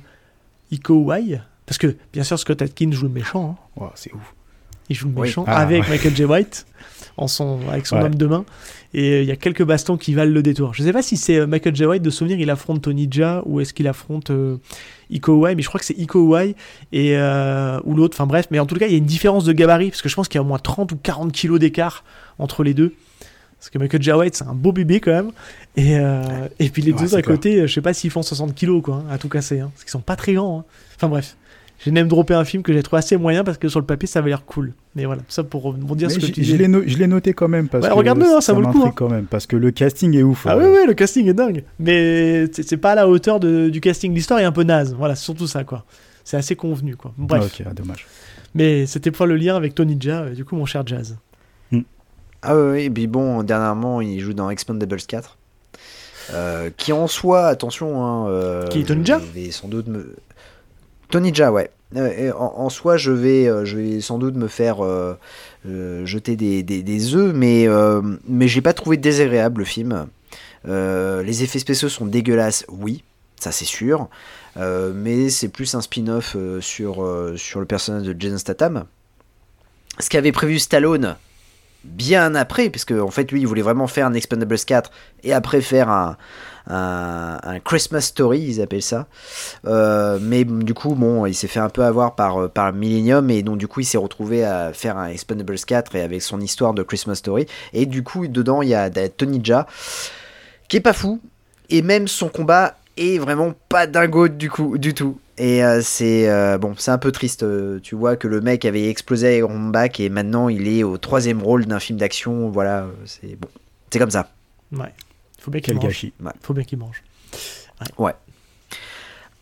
[0.72, 3.90] Iko Uwei parce que bien sûr Scott Atkins joue le méchant hein.
[3.96, 4.34] C'est ouf.
[4.90, 5.28] Il joue le Oui.
[5.28, 5.90] méchant Ah, avec ouais.
[5.90, 6.26] Michael J.
[6.26, 6.66] White
[7.18, 8.04] en son, avec son Ouais.
[8.04, 8.46] homme de main.
[8.94, 10.74] Et euh, il y a quelques bastons qui valent le détour.
[10.74, 11.86] Je sais pas si c'est euh, Michael J.
[11.86, 14.58] White de souvenir, il affronte Tony Jaa ou est-ce qu'il affronte euh,
[15.12, 15.54] Iko Uwei.
[15.56, 16.56] Mais je crois que c'est Iko Uwei
[16.92, 18.16] et, euh, ou l'autre.
[18.16, 20.10] Enfin bref, mais en tout cas, il y a une différence de gabarit parce que
[20.10, 22.04] je pense qu'il y a au moins 30 ou 40 kilos d'écart
[22.40, 22.94] entre les deux.
[23.60, 24.12] Parce que Michael J.
[24.14, 25.32] White, c'est un beau bébé quand même.
[25.76, 27.36] Et, euh, et puis les Ouais, deux à clair.
[27.36, 29.60] côté, je sais pas s'ils font 60 kilos, quoi, hein, à tout casser.
[29.60, 30.60] Hein, parce qu'ils sont pas très grands.
[30.60, 30.66] hein.
[30.96, 31.36] Enfin bref.
[31.82, 34.06] J'ai même droppé un film que j'ai trouvé assez moyen parce que sur le papier
[34.08, 34.74] ça avait l'air cool.
[34.96, 37.08] Mais voilà, tout ça pour rebondir Mais ce que tu je l'ai no- je l'ai
[37.08, 38.92] noté quand même parce Ouais, que regarde-le, hein, ça vaut le coup, hein.
[38.94, 40.46] quand même parce que le casting est ouf.
[40.46, 41.64] Ah euh, oui, oui, le casting est dingue.
[41.80, 44.14] Mais c'est pas à la hauteur de- du casting.
[44.14, 44.94] L'histoire est un peu naze.
[44.98, 45.86] Voilà, c'est surtout ça, quoi.
[46.26, 47.14] C'est assez convenu, quoi.
[47.18, 47.42] Bref.
[47.44, 48.06] ah, ok, ah, dommage.
[48.54, 51.18] Mais c'était pour le lien avec Tony Jaa, euh, du coup, mon cher Jazz.
[52.42, 55.38] Ah oui, et puis bon, dernièrement, il joue dans Expendables 4.
[56.32, 59.20] Euh, qui en soi, attention, hein, euh, Qui est Tony Jaa?
[59.52, 60.16] sans doute me...
[61.10, 61.72] Tony Jaa, ouais.
[61.96, 65.16] Euh, en, soi, je vais, euh, je vais sans doute me faire euh,
[66.06, 67.68] jeter des, des, œufs, mais,
[68.28, 70.08] mais j'ai pas trouvé désagréable le film.
[70.66, 73.04] Les effets spéciaux sont dégueulasses, oui,
[73.40, 74.08] ça c'est sûr.
[74.56, 78.86] Mais c'est plus un spin-off sur, sur le personnage de Jason Statham.
[80.00, 81.18] Ce qu'avait prévu Stallone
[81.84, 84.92] bien après, qu'en en fait, lui, il voulait vraiment faire un Expendables 4
[85.24, 86.18] et après faire un,
[86.70, 89.08] un, Christmas Story, ils appellent ça.
[89.66, 93.42] Euh, mais du coup, bon, il s'est fait un peu avoir par, par Millennium et
[93.42, 96.74] donc, du coup, il s'est retrouvé à faire un Expendables 4 et avec son histoire
[96.74, 97.48] de Christmas Story.
[97.74, 99.68] Et du coup, dedans, il y a Tony Jaa
[100.70, 101.20] qui est pas fou
[101.70, 106.30] et même son combat est vraiment pas dingo du coup du tout et euh, c'est
[106.30, 109.60] euh, bon c'est un peu triste euh, tu vois que le mec avait explosé Iron
[109.70, 113.50] Back et maintenant il est au troisième rôle d'un film d'action voilà euh, c'est bon
[113.90, 114.30] c'est comme ça
[114.72, 114.94] Ouais.
[115.40, 115.84] Faut bien qu'il mange.
[115.84, 116.14] gâchis.
[116.42, 117.02] Faut bien qu'il mange.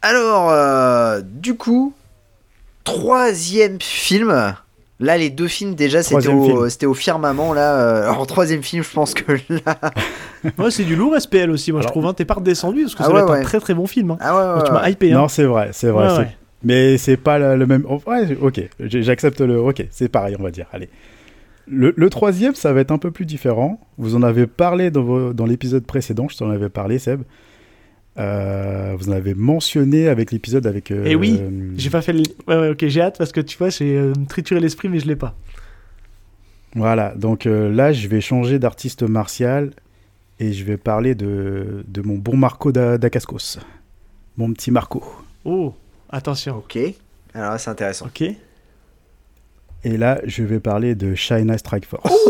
[0.01, 1.93] alors euh, du coup
[2.83, 4.55] troisième film
[4.99, 7.53] Là, les deux films, déjà, c'était au, au firmament.
[7.53, 9.79] Là, euh, alors, troisième film, je pense que là.
[10.57, 12.05] Ouais, c'est du lourd SPL aussi, moi je trouve.
[12.05, 12.13] Hein.
[12.13, 13.39] T'es pas redescendu parce que Ah ça ouais, va être ouais.
[13.39, 14.11] un très très bon film.
[14.11, 14.17] Hein.
[14.19, 14.79] Ah ouais, ouais, tu ouais.
[14.79, 15.11] m'as hypé.
[15.11, 15.17] Hein.
[15.17, 16.11] Non, c'est vrai, c'est vrai.
[16.11, 16.37] Ouais, ouais.
[16.63, 17.85] Mais c'est pas le, le même.
[17.87, 19.59] oh, Ouais, ok, j'accepte le.
[19.59, 20.65] Ok, c'est pareil, on va dire.
[20.73, 20.89] Allez.
[21.69, 23.79] Le, le troisième, ça va être un peu plus différent.
[23.97, 27.21] Vous en avez parlé dans, vos- dans l'épisode précédent, je t'en avais parlé, Seb.
[28.17, 30.89] Euh, vous en avez mentionné avec l'épisode avec.
[30.91, 31.39] euh, Eh oui,
[31.75, 32.23] J'ai pas fait le.
[32.47, 35.07] Ouais, ouais, ok, j'ai hâte parce que tu vois, j'ai euh, trituré l'esprit, mais je
[35.07, 35.35] l'ai pas.
[36.75, 39.71] Voilà, donc euh, là, je vais changer d'artiste martial
[40.39, 43.59] et je vais parler de, de mon bon Marco da, Dacascos.
[44.37, 45.03] Mon petit Marco.
[45.45, 45.73] Oh,
[46.09, 46.57] attention.
[46.57, 46.77] Ok.
[47.33, 48.07] Alors là, c'est intéressant.
[48.07, 48.23] Ok.
[49.87, 52.13] Et là, je vais parler de China Strike Force.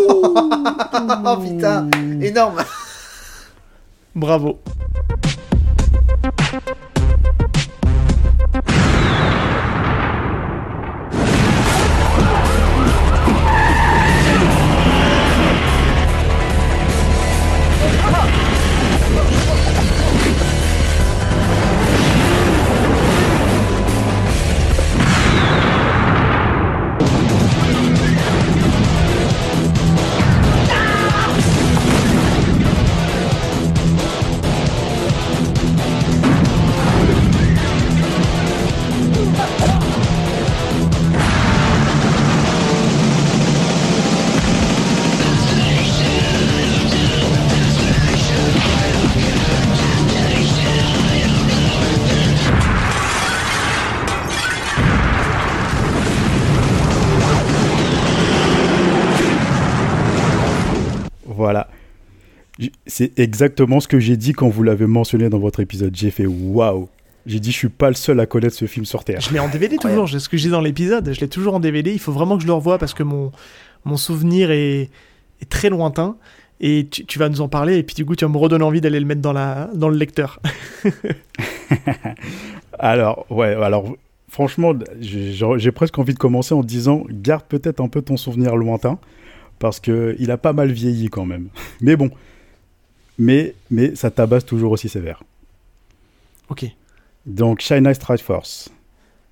[1.30, 1.90] Oh putain,
[2.22, 2.58] énorme.
[4.16, 4.60] Bravo.
[62.98, 65.96] C'est exactement ce que j'ai dit quand vous l'avez mentionné dans votre épisode.
[65.96, 66.90] J'ai fait waouh.
[67.28, 69.22] J'ai dit, je suis pas le seul à connaître ce film sur Terre.
[69.22, 71.60] Je l'ai en DVD toujours, j'ai ce que j'ai dans l'épisode, je l'ai toujours en
[71.60, 71.92] DVD.
[71.92, 73.32] Il faut vraiment que je le revoie parce que mon,
[73.86, 74.90] mon souvenir est,
[75.42, 76.18] est très lointain.
[76.60, 78.64] Et tu, tu vas nous en parler, et puis du coup, tu vas me redonner
[78.64, 80.40] envie d'aller le mettre dans, la, dans le lecteur.
[82.80, 83.96] Alors, ouais, alors,
[84.28, 88.98] franchement, j'ai presque envie de commencer en disant, garde peut-être un peu ton souvenir lointain,
[89.60, 91.50] parce que il a pas mal vieilli quand même.
[91.82, 92.10] Mais bon.
[93.18, 95.24] Mais, mais ça tabasse toujours aussi sévère.
[96.50, 96.66] Ok.
[97.26, 98.70] Donc, China Strike Force.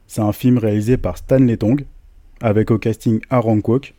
[0.07, 1.85] C'est un film réalisé par Stanley Tong,
[2.41, 3.93] avec au casting Aaron Kwok,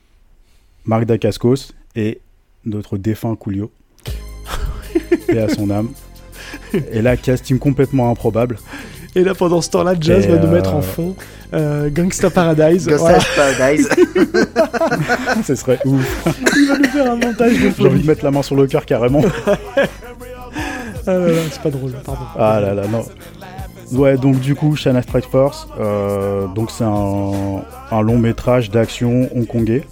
[0.84, 2.20] Marc Dacascos et
[2.64, 3.70] notre défunt Coolio.
[5.28, 5.90] et à son âme.
[6.90, 8.58] Et là, casting complètement improbable.
[9.16, 11.16] Et là, pendant ce temps-là, Jazz Et va nous euh, mettre en fond
[11.54, 12.86] euh, Gangsta Paradise.
[12.86, 13.18] Voilà.
[13.34, 13.88] Paradise.
[15.44, 16.26] Ce serait ouf.
[16.54, 18.66] Il va nous faire un montage de J'ai envie de mettre la main sur le
[18.66, 19.22] cœur carrément.
[21.08, 22.20] Ah là là, c'est pas drôle, pardon.
[22.36, 23.04] Ah là là, non.
[23.92, 27.62] Ouais, donc du coup, China Strike Force, euh, donc c'est un,
[27.92, 29.84] un long métrage d'action hongkongais.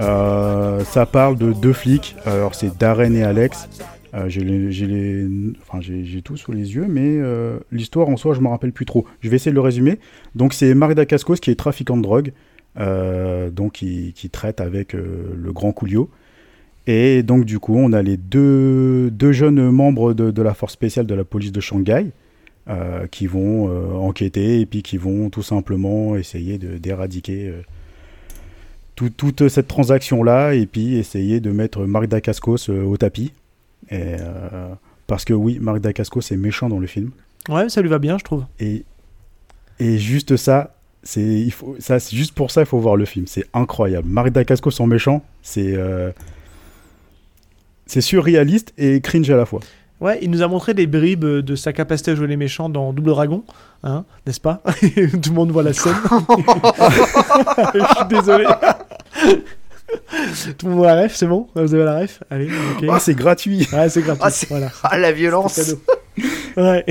[0.00, 3.68] Euh, ça parle de deux flics, alors c'est Darren et Alex.
[4.14, 5.26] Euh, j'ai les,
[5.62, 5.80] enfin
[6.22, 9.06] tout sous les yeux, mais euh, l'histoire en soi, je me rappelle plus trop.
[9.20, 9.98] Je vais essayer de le résumer.
[10.34, 12.32] Donc c'est Marc Dacascos qui est trafiquant de drogue,
[12.78, 16.10] euh, donc qui, traite avec le grand Coolio.
[16.86, 20.72] Et donc du coup, on a les deux, deux jeunes membres de, de la force
[20.74, 22.06] spéciale de la police de Shanghai
[23.10, 23.66] qui vont
[23.98, 27.52] enquêter et puis qui vont tout simplement essayer d'éradiquer
[28.94, 33.32] tout- toute cette transaction-là et puis essayer de mettre Marc Dacascos euh, au tapis.
[33.90, 34.74] Et, euh,
[35.06, 37.10] parce que oui, Marc Dacascos est méchant dans le film.
[37.48, 38.44] Ouais, ça lui va bien, je trouve.
[38.60, 38.84] Et,
[39.78, 43.04] et juste ça, c'est il faut ça c'est juste pour ça il faut voir le
[43.04, 43.26] film.
[43.26, 44.08] C'est incroyable.
[44.08, 46.12] Marc Dacascos en méchant, c'est euh,
[47.86, 49.60] c'est surréaliste et cringe à la fois.
[50.00, 52.92] Ouais, il nous a montré des bribes de sa capacité à jouer les méchants dans
[52.92, 53.44] Double Dragon,
[53.84, 54.60] hein, n'est-ce pas?
[54.80, 55.94] Tout le monde voit la scène.
[57.74, 58.46] Je suis désolé.
[60.58, 62.86] Tout le monde voit la ref, c'est bon Vous avez la ref Allez, ok.
[62.90, 63.66] Ah, c'est gratuit.
[63.72, 64.24] Ouais, c'est gratuit.
[64.24, 64.70] Ah, voilà.
[64.84, 65.74] Ah, la violence.
[66.56, 66.84] Ouais.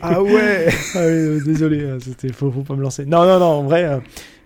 [0.00, 0.68] Ah ouais.
[0.94, 3.04] Ah oui, euh, désolé, euh, c'était faut, faut pas me lancer.
[3.04, 3.98] Non, non, non, en vrai, euh,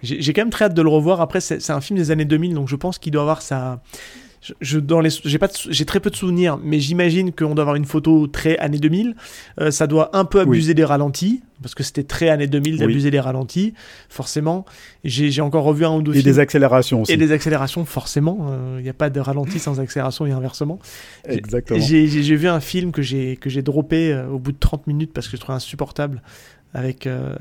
[0.02, 1.20] j'ai quand même très hâte de le revoir.
[1.20, 3.80] Après, c'est un film des années 2000, donc je pense qu'il doit avoir sa.
[4.40, 7.62] Je, je- dans les, j'ai pas, j'ai très peu de souvenirs, mais j'imagine qu'on doit
[7.62, 9.16] avoir une photo très années 2000.
[9.60, 12.78] Euh, ça doit un peu abuser des ralentis, parce que c'était très années 2000 Oui.
[12.78, 13.74] d'abuser des ralentis,
[14.08, 14.64] forcément.
[15.04, 16.32] J'ai j'ai encore revu un ou deux Et films.
[16.32, 17.12] des accélérations aussi.
[17.12, 18.52] Et des accélérations, forcément.
[18.78, 20.78] Il n'y a pas de ralenti sans accélération et inversement.
[21.24, 21.80] Exactement.
[21.80, 24.58] J'ai j'ai- j'ai vu un film que j'ai que j'ai droppé euh, au bout de
[24.58, 26.22] 30 minutes parce que je trouvais insupportable
[26.74, 27.34] avec euh,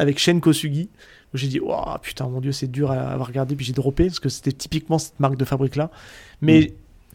[0.00, 0.88] avec Shen Kosugi
[1.32, 4.06] où j'ai dit oh putain mon dieu c'est dur à, à regarder puis j'ai droppé
[4.06, 5.90] parce que c'était typiquement cette marque de fabrique là
[6.40, 6.66] mais Mm.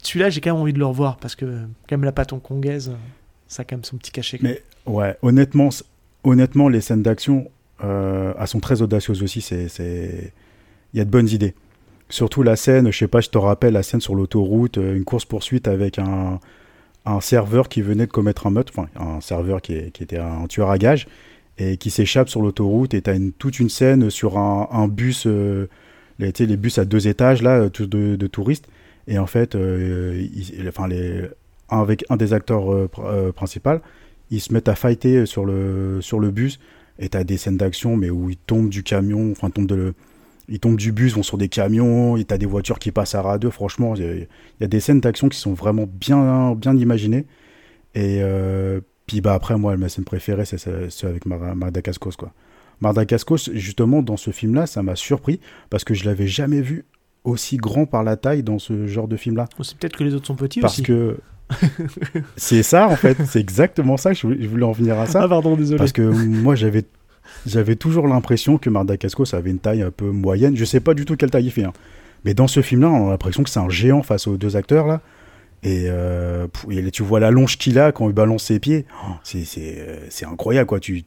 [0.03, 2.91] celui-là j'ai quand même envie de le revoir parce que quand même la pâte hongkongaise
[3.47, 5.69] ça a quand même son petit cachet Mais ouais, honnêtement,
[6.23, 7.49] honnêtement, les scènes d'action,
[7.83, 9.39] euh, elles sont très audacieuses aussi.
[9.41, 10.33] C'est,
[10.93, 11.53] il y a de bonnes idées.
[12.09, 15.03] Surtout la scène, je sais pas, je te rappelle la scène sur l'autoroute, euh, une
[15.05, 16.39] course poursuite avec un,
[17.05, 20.17] un serveur qui venait de commettre un meurtre, enfin un serveur qui, est- qui était
[20.17, 21.07] un tueur à gages
[21.57, 25.25] et qui s'échappe sur l'autoroute et t'as une, toute une scène sur un, un bus,
[25.25, 25.67] euh,
[26.19, 28.67] les, tu les bus à deux étages là, tous de, de touristes
[29.07, 30.25] et en fait, euh,
[30.67, 30.89] enfin
[31.69, 33.79] avec un des acteurs euh, euh, principaux,
[34.31, 36.59] ils se mettent à fighter sur le sur le bus
[36.99, 39.93] et t'as des scènes d'action mais où ils tombent du camion, enfin tombent de
[40.47, 43.21] ils tombent du bus, vont sur des camions, et t'as des voitures qui passent à
[43.23, 43.49] ras deux.
[43.49, 44.27] Franchement, il
[44.61, 47.25] y, a- des scènes d'action qui sont vraiment bien, bien imaginées.
[47.95, 48.21] Et
[49.07, 52.31] puis bah après, moi, ma scène préférée, c'est celle avec Mar Marda Cascos, quoi.
[52.81, 55.39] Marda Cascos, justement, dans ce film-là, ça m'a surpris
[55.69, 56.85] parce que je l'avais jamais vu
[57.23, 59.47] aussi grand par la taille dans ce genre de film-là.
[59.61, 60.83] C'est peut-être que les autres sont petits Parce aussi.
[60.83, 61.17] que
[62.35, 63.17] c'est ça, en fait.
[63.25, 65.21] C'est exactement ça que je voulais, je voulais en venir à ça.
[65.23, 65.77] Ah pardon, désolé.
[65.77, 66.83] Parce que moi, j'avais,
[67.45, 70.55] j'avais toujours l'impression que Marda Cascos avait une taille un peu moyenne.
[70.55, 71.63] Je sais pas du tout quelle taille il fait.
[71.63, 71.73] hein.
[72.23, 74.87] Mais dans ce film-là, on a l'impression que c'est un géant face aux deux acteurs
[74.87, 75.01] là.
[75.65, 78.85] Et, euh, et tu vois la longe qu'il a quand il balance ses pieds.
[79.03, 80.79] Oh, c'est, c'est, euh, c'est incroyable quoi.
[80.79, 81.03] Tu,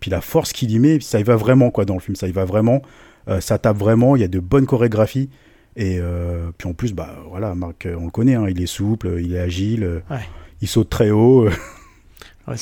[0.00, 2.16] puis la force qu'il y met, ça y va vraiment quoi dans le film.
[2.16, 2.82] Ça y va vraiment.
[3.28, 4.16] Euh, ça tape vraiment.
[4.16, 5.30] Il y a de bonnes chorégraphies.
[5.76, 8.34] Et euh, puis en plus, bah voilà, Marc, on le connaît.
[8.34, 10.16] hein, il est souple, il est agile, Ouais.
[10.60, 11.48] il saute très haut.
[12.48, 12.56] Ouais,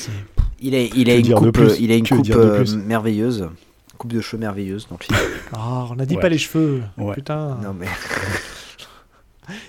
[0.61, 3.49] Il a, il a une coupe, il a une Que coupe euh, merveilleuse.
[3.97, 5.19] Coupe de cheveux merveilleuse dans le film.
[5.53, 6.21] Ah, on a dit Ouais.
[6.21, 6.81] pas les cheveux.
[6.99, 7.15] Ouais.
[7.15, 7.57] Putain.
[7.63, 7.87] non mais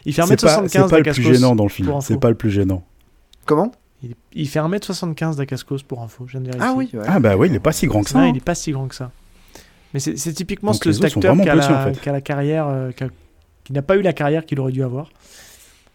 [0.07, 1.93] Il fait C'est pas, 1m75 c'est pas le plus gênant dans le film.
[2.01, 2.85] C'est pas le plus gênant.
[3.45, 3.72] comment?
[4.03, 6.66] Il, il fait 1m75 d'Acascos pour info, je viens de vérifier.
[6.68, 6.91] Ah oui.
[6.93, 7.05] ouais.
[7.07, 8.18] Ah bah oui, il est pas si grand que ça.
[8.18, 8.30] Non, hein.
[8.30, 9.11] il est pas si grand que ça.
[9.95, 12.01] Mais c'est typiquement Donc ce acteur qui a, la, en fait.
[12.01, 13.11] qui a la carrière, euh, qui, a-
[13.62, 15.11] qui n'a pas eu la carrière qu'il aurait dû avoir.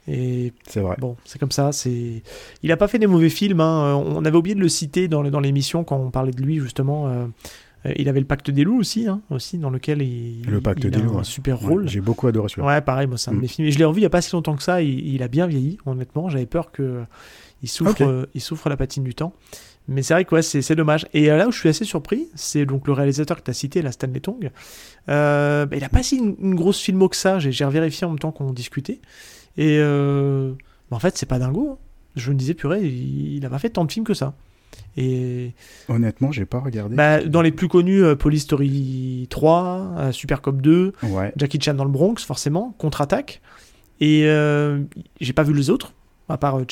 [0.08, 0.96] Et C'est vrai.
[1.00, 1.72] bon, c'est comme ça.
[1.74, 2.22] C'est,
[2.64, 3.60] il a pas fait des mauvais films.
[3.60, 3.96] hein.
[3.96, 7.08] On avait oublié de le citer dans, l'émission quand on parlait de lui justement.
[7.10, 7.26] euh,
[7.98, 10.92] il avait le Pacte des loups aussi, hein, aussi dans lequel il, Le Pacte il
[10.92, 11.24] des a loups, un ouais.
[11.24, 11.88] super Ouais, rôle.
[11.90, 12.68] J'ai beaucoup adoré celui-là.
[12.68, 13.42] Ouais, pareil, moi c'est un de Mm.
[13.42, 13.68] mes films.
[13.68, 14.82] Et je l'ai revu il y a pas si longtemps que ça.
[14.82, 16.30] Il, il a bien vieilli, honnêtement.
[16.30, 17.04] J'avais peur que euh,
[17.64, 19.34] il souffre, euh, il souffre la patine du temps.
[19.90, 21.08] Mais c'est vrai que ouais, c'est dommage.
[21.14, 23.54] Et euh, là où je suis assez surpris, c'est donc le réalisateur que tu as
[23.54, 24.52] cité, la Stanley Tong.
[25.10, 27.40] Euh, bah, il a pas si une, une grosse filmo que ça.
[27.40, 29.00] J'ai j'ai revérifié en même temps qu'on discutait.
[29.58, 30.52] Et euh,
[30.92, 31.70] bah, en fait, c'est pas dingo.
[31.72, 31.78] hein.
[32.18, 34.34] Je me disais, purée, il, il a pas fait tant de films que ça.
[35.00, 35.54] Et
[35.90, 36.96] Honnêtement, j'ai pas regardé.
[36.96, 41.32] bah, dans les plus connus, euh, Police Story 3, euh, Super Cop 2, Ouais.
[41.38, 43.42] Jackie Chan dans le Bronx, forcément, contre-attaque.
[44.00, 44.82] Et euh,
[45.22, 45.94] j'ai pas vu les autres,
[46.30, 46.66] à part euh,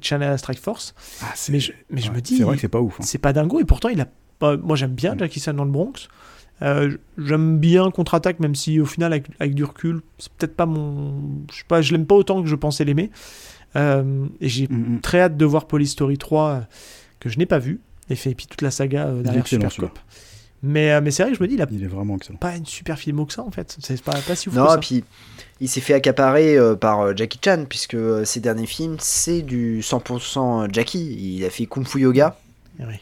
[0.00, 0.94] China Strike Force.
[1.22, 3.00] Ah, Mais je, mais je ouais, me dis, C'est vrai que c'est pas ouf.
[3.00, 3.04] hein.
[3.04, 3.60] c'est pas dingo.
[3.60, 4.06] Et pourtant, il a
[4.64, 5.14] moi j'aime bien.
[5.16, 6.08] Jackie Chan dans le Bronx.
[6.62, 10.66] Euh, j'aime bien contre-attaque, même si au final, avec, avec du recul, c'est peut-être pas
[10.66, 11.14] mon.
[11.52, 13.10] Je sais pas, je l'aime pas autant que je pensais l'aimer.
[13.76, 15.00] Euh, et j'ai Mm, mm.
[15.00, 16.60] très hâte de voir Police Story 3, euh,
[17.22, 17.80] que je n'ai pas vu.
[18.10, 19.44] Et fait et puis toute la saga euh, derrière.
[20.64, 22.38] Mais, euh, mais c'est vrai que je me dis, il a Il est vraiment excellent.
[22.38, 23.76] pas une super filmo que ça en fait.
[23.80, 24.78] C'est pas, pas si ouf que Non, ça.
[24.78, 25.02] puis
[25.60, 29.42] il s'est fait accaparer euh, par euh, Jackie Chan, puisque euh, ses derniers films, c'est
[29.42, 31.16] du 100% Jackie.
[31.36, 32.36] Il a fait Kung Fu Yoga.
[32.80, 32.94] Eh oui.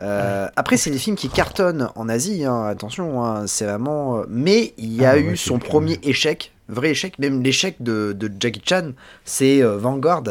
[0.00, 4.22] Euh, Après, c'est des films qui cartonnent en Asie, hein, attention, hein, c'est vraiment.
[4.28, 8.12] Mais il y a Ah eu ouais, son premier échec, vrai échec, même l'échec de,
[8.12, 8.92] de Jackie Chan,
[9.24, 10.22] c'est euh, Vanguard.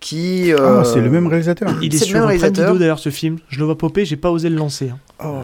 [0.00, 0.52] Qui.
[0.52, 1.70] euh, Ah, c'est le même réalisateur.
[1.82, 2.66] Il est sur réalisateur.
[2.66, 3.38] Vidéo d'ailleurs ce film.
[3.48, 4.90] Je le vois popper, j'ai pas osé le lancer.
[4.90, 4.98] hein.
[5.24, 5.42] Oh,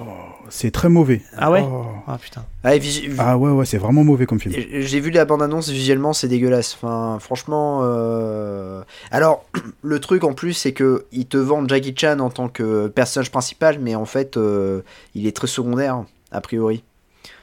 [0.51, 1.23] c'est très mauvais.
[1.37, 1.85] Ah ouais Oh.
[2.07, 2.45] Ah putain.
[2.63, 4.55] Ah ouais, ouais, c'est vraiment mauvais comme film.
[4.55, 6.77] J'ai vu la bande-annonce, visuellement c'est dégueulasse.
[6.81, 7.81] Enfin, franchement.
[7.83, 9.45] euh, Alors,
[9.83, 13.31] le truc en plus, c'est que ils te vendent Jackie Chan en tant que personnage
[13.31, 14.83] principal, mais en fait, euh,
[15.15, 16.85] il est très secondaire, a priori.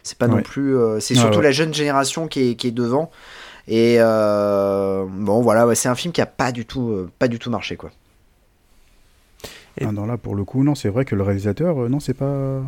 [0.03, 0.75] C'est pas non plus.
[0.77, 1.43] euh, C'est Ah surtout ouais.
[1.43, 3.11] la jeune génération qui est, qui est devant.
[3.73, 7.29] Et euh, bon, voilà, ouais, c'est un film qui a pas du tout, euh, pas
[7.29, 7.89] du tout marché, quoi.
[9.77, 11.99] Et- Ah non, là, pour le coup, non, c'est vrai que le réalisateur, euh, non,
[12.01, 12.61] c'est pas...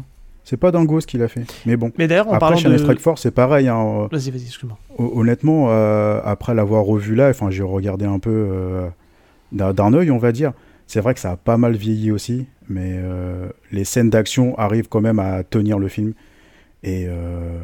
[0.45, 1.45] C'est pas dingo ce qu'il a fait.
[1.65, 1.91] Mais bon.
[1.97, 2.77] Mais d'ailleurs, en Après, parlant de.
[2.77, 3.69] Strike Force, c'est pareil.
[3.69, 4.77] hein, Vas-y, vas-y, excuse-moi.
[4.97, 8.87] Hon- Honnêtement, euh, après l'avoir revu là, enfin, j'ai regardé un peu euh,
[9.53, 10.51] d'un d'un œil, on va dire.
[10.85, 14.89] C'est vrai que ça a pas mal vieilli aussi, mais euh, les scènes d'action arrivent
[14.89, 16.13] quand même à tenir le film.
[16.83, 17.57] Et euh,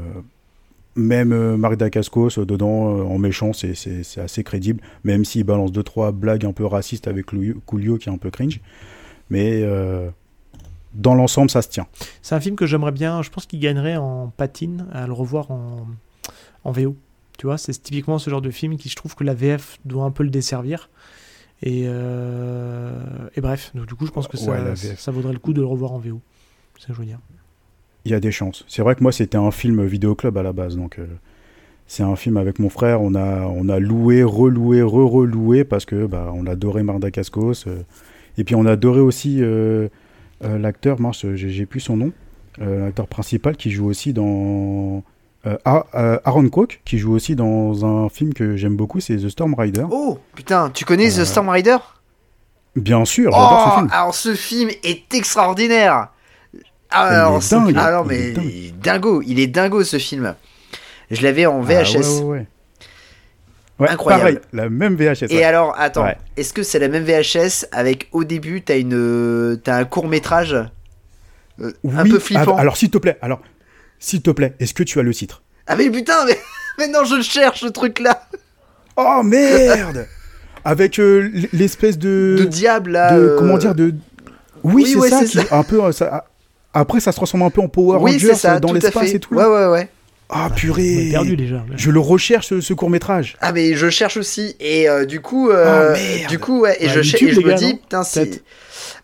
[0.95, 5.71] même euh, Marc Dacascos euh, dedans, euh, en méchant, c'est- assez crédible, même s'il balance
[5.71, 7.25] deux trois blagues un peu racistes avec
[7.65, 8.59] Coolio qui est un peu cringe.
[9.29, 10.09] Mais euh,
[10.93, 11.87] dans l'ensemble, ça se tient.
[12.21, 13.21] C'est un film que j'aimerais bien.
[13.21, 15.87] Je pense qu'il gagnerait en patine à le revoir en,
[16.63, 16.95] en VO.
[17.37, 20.03] Tu vois, c'est typiquement ce genre de film qui je trouve que la VF doit
[20.03, 20.89] un peu le desservir.
[21.61, 23.01] Et, euh,
[23.35, 25.59] et bref, donc, du coup, je pense que ça, Ouais, ça vaudrait le coup de
[25.61, 26.19] le revoir en VO.
[26.77, 27.19] C'est ça que je veux dire.
[28.05, 28.63] Il y a des chances.
[28.67, 30.75] C'est vrai que moi, c'était un film vidéoclub à la base.
[30.77, 31.05] Donc, euh,
[31.87, 33.01] c'est un film avec mon frère.
[33.01, 37.65] On a, on a loué, reloué, re-reloué parce que bah, on adorait Marda Cascos.
[37.67, 37.81] euh,
[38.37, 39.89] et puis, on adorait aussi euh,
[40.41, 42.11] l'acteur, mince, j'ai plus son nom,
[42.59, 45.03] l'acteur principal qui joue aussi dans
[45.45, 49.17] euh, Ar- euh, Aaron Kwok, qui joue aussi dans un film que j'aime beaucoup, c'est
[49.17, 49.85] The Storm Rider.
[49.91, 51.77] Oh, putain, tu connais Euh, The Storm Rider?
[52.75, 53.89] Bien sûr, j'adore Oh, ce film.
[53.91, 56.09] alors ce film est extraordinaire.
[56.91, 59.83] Ah, Il alors, est c'est- dingue, ah non, mais il est dingo, il est dingo
[59.83, 60.35] ce film.
[61.11, 61.95] Je l'avais en Ah, VHS.
[61.97, 62.47] ouais, ouais, ouais.
[63.79, 64.23] Ouais, Incroyable.
[64.23, 65.27] pareil, la même VHS.
[65.29, 69.55] Et alors, attends, est-ce que c'est la même VHS avec au début t'as une, euh,
[69.55, 72.55] t'as un court métrage un Oui, peu flippant?
[72.57, 73.41] ah, alors, s'il te plaît, alors,
[73.99, 75.41] s'il te plaît, est-ce que tu as le titre?
[75.67, 76.37] Ah mais putain, mais,
[76.77, 78.27] mais non, je le cherche ce truc là
[78.97, 80.07] Oh merde
[80.65, 82.35] Avec euh, l'espèce de.
[82.39, 83.15] de diable là.
[83.15, 83.93] de- euh, Comment dire de.
[84.63, 85.43] Oui, oui, c'est ouais, ça, qui ça.
[85.57, 85.81] un peu.
[85.81, 86.25] euh, ça-
[86.73, 88.79] Après, ça se transforme un peu en Power Oui, Rangers c'est ça, dans tout à
[88.79, 89.15] l'espace fait.
[89.15, 89.33] et tout.
[89.35, 89.89] Ouais, ouais, ouais.
[90.31, 91.65] Ah On purée perdu déjà.
[91.75, 93.35] Je le recherche ce, court métrage.
[93.41, 96.29] Ah mais je cherche aussi et euh, du coup euh, Oh, merde.
[96.29, 98.43] du coup ouais et Bah, je, YouTube, et je me dis putain c'est Peut-être.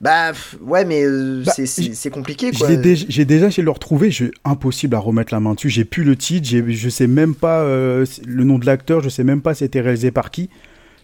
[0.01, 2.67] bah ouais mais euh, Bah, c'est- compliqué quoi.
[2.75, 5.71] déjà- J'ai déjà essayé de le retrouver, je, impossible à remettre la main dessus.
[5.71, 9.23] J'ai plus le titre, je sais même pas euh, le nom de l'acteur, je sais
[9.23, 10.51] même pas c'était réalisé par qui.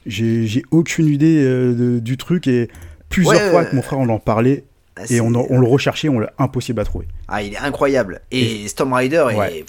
[0.05, 2.70] J'ai j'ai aucune idée euh, de- du truc et
[3.09, 4.66] plusieurs Ouais, fois euh, avec mon frère on en parlait
[5.02, 7.08] Ah, et on, le recherchait, on l'a impossible à trouver.
[7.28, 9.66] Ah il est incroyable et, Storm Rider est Ouais.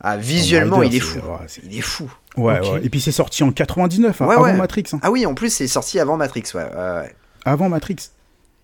[0.00, 1.20] ah visuellement Rider, il est fou.
[1.64, 2.10] Il est fou.
[2.36, 2.80] Ouais, ouais.
[2.84, 4.54] Et puis c'est sorti en 99, hein, Ouais, avant.
[4.54, 4.84] Matrix.
[4.92, 5.00] hein.
[5.02, 6.62] Ah oui en plus c'est sorti avant Matrix ouais.
[6.62, 7.14] ouais, ouais.
[7.44, 7.96] Avant Matrix.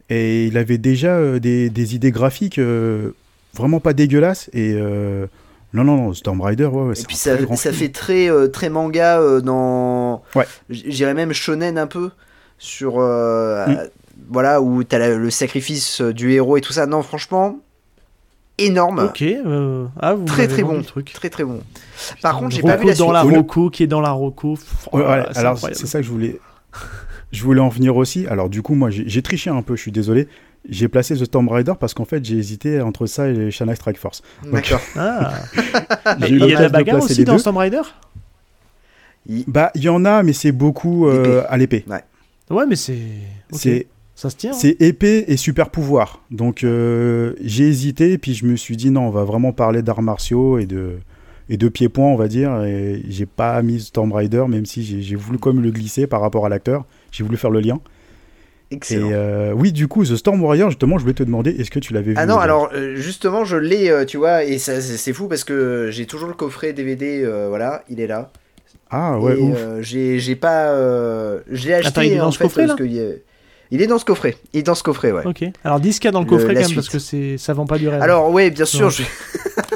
[0.08, 3.10] Et il avait déjà euh, des, des idées graphiques euh,
[3.54, 4.48] vraiment pas dégueulasses.
[4.52, 5.26] Et euh,
[5.72, 7.36] non, non, non, Storm Rider, ouais, ouais, Et puis ça,
[7.72, 10.46] fait très euh, très manga euh, dans Ouais.
[10.70, 12.10] j'irais même shonen un peu
[12.58, 13.78] sur euh, Mm.
[14.28, 16.86] Voilà où t'as la- le sacrifice euh, du héros et tout ça.
[16.86, 17.58] Non franchement
[18.58, 19.00] énorme.
[19.10, 19.22] Ok.
[19.22, 21.12] euh, Ah, vous Très très bon, truc.
[21.12, 21.60] très très bon.
[22.22, 23.12] Par contre, j'ai pas vu la dans suite.
[23.12, 24.56] la Rocco qui est dans la Rocco.
[24.92, 25.78] Oh Ouais, c'est alors incroyable.
[25.78, 26.40] c'est ça que je voulais.
[27.32, 28.26] Je voulais en venir aussi.
[28.28, 29.76] Alors du coup, moi, j'ai j'ai triché un peu.
[29.76, 30.28] Je suis désolé.
[30.68, 33.98] J'ai placé The Storm Rider parce qu'en fait, j'ai hésité entre ça et Shanghai Strike
[33.98, 34.22] Force.
[34.50, 34.80] D'accord.
[34.96, 35.32] Ah.
[36.18, 37.38] Mais J'ai eu il y a de la bagarre aussi les dans deux.
[37.38, 37.82] Storm Rider
[39.46, 41.84] Bah, il y en a, mais c'est beaucoup euh, à l'épée.
[42.50, 42.76] Ouais, mais.
[42.76, 43.86] C'est
[44.16, 44.50] Ça se tient.
[44.50, 44.54] hein.
[44.58, 46.22] c'est épée et super pouvoir.
[46.32, 50.02] Donc euh, j'ai hésité, puis je me suis dit non, on va vraiment parler d'arts
[50.02, 50.94] martiaux et de
[51.48, 52.64] et de pieds-points, on va dire.
[52.64, 56.06] Et j'ai pas mis Storm Rider, même si j'ai j'ai voulu quand même le glisser
[56.08, 56.84] par rapport à l'acteur.
[57.12, 57.78] J'ai voulu faire le lien.
[58.72, 59.10] Excellent.
[59.10, 61.78] Et euh, oui, du coup, The Storm Warrior, justement, je voulais te demander, est-ce que
[61.78, 65.28] tu l'avais vu Ah non, alors euh, justement, je l'ai, tu vois, et c'est fou
[65.28, 68.32] parce que j'ai toujours le coffret DVD, euh, voilà, il est là.
[68.90, 69.56] Ah ouais, et ouf.
[69.56, 70.70] euh, j'ai j'ai pas.
[70.72, 72.84] euh, l'ai acheté Attends, il est dans en ce fait, coffret, parce là?
[72.84, 72.88] que
[73.70, 74.36] il est- dans ce coffret.
[74.52, 75.26] Il est dans ce coffret, ouais.
[75.26, 75.44] Ok.
[75.64, 76.98] Alors, dis ce qu'il y a dans le Le- coffret la quand même, parce que
[76.98, 78.02] c'est ça vend pas du rêve.
[78.02, 78.90] Alors, ouais, bien sûr.
[78.90, 79.02] Je-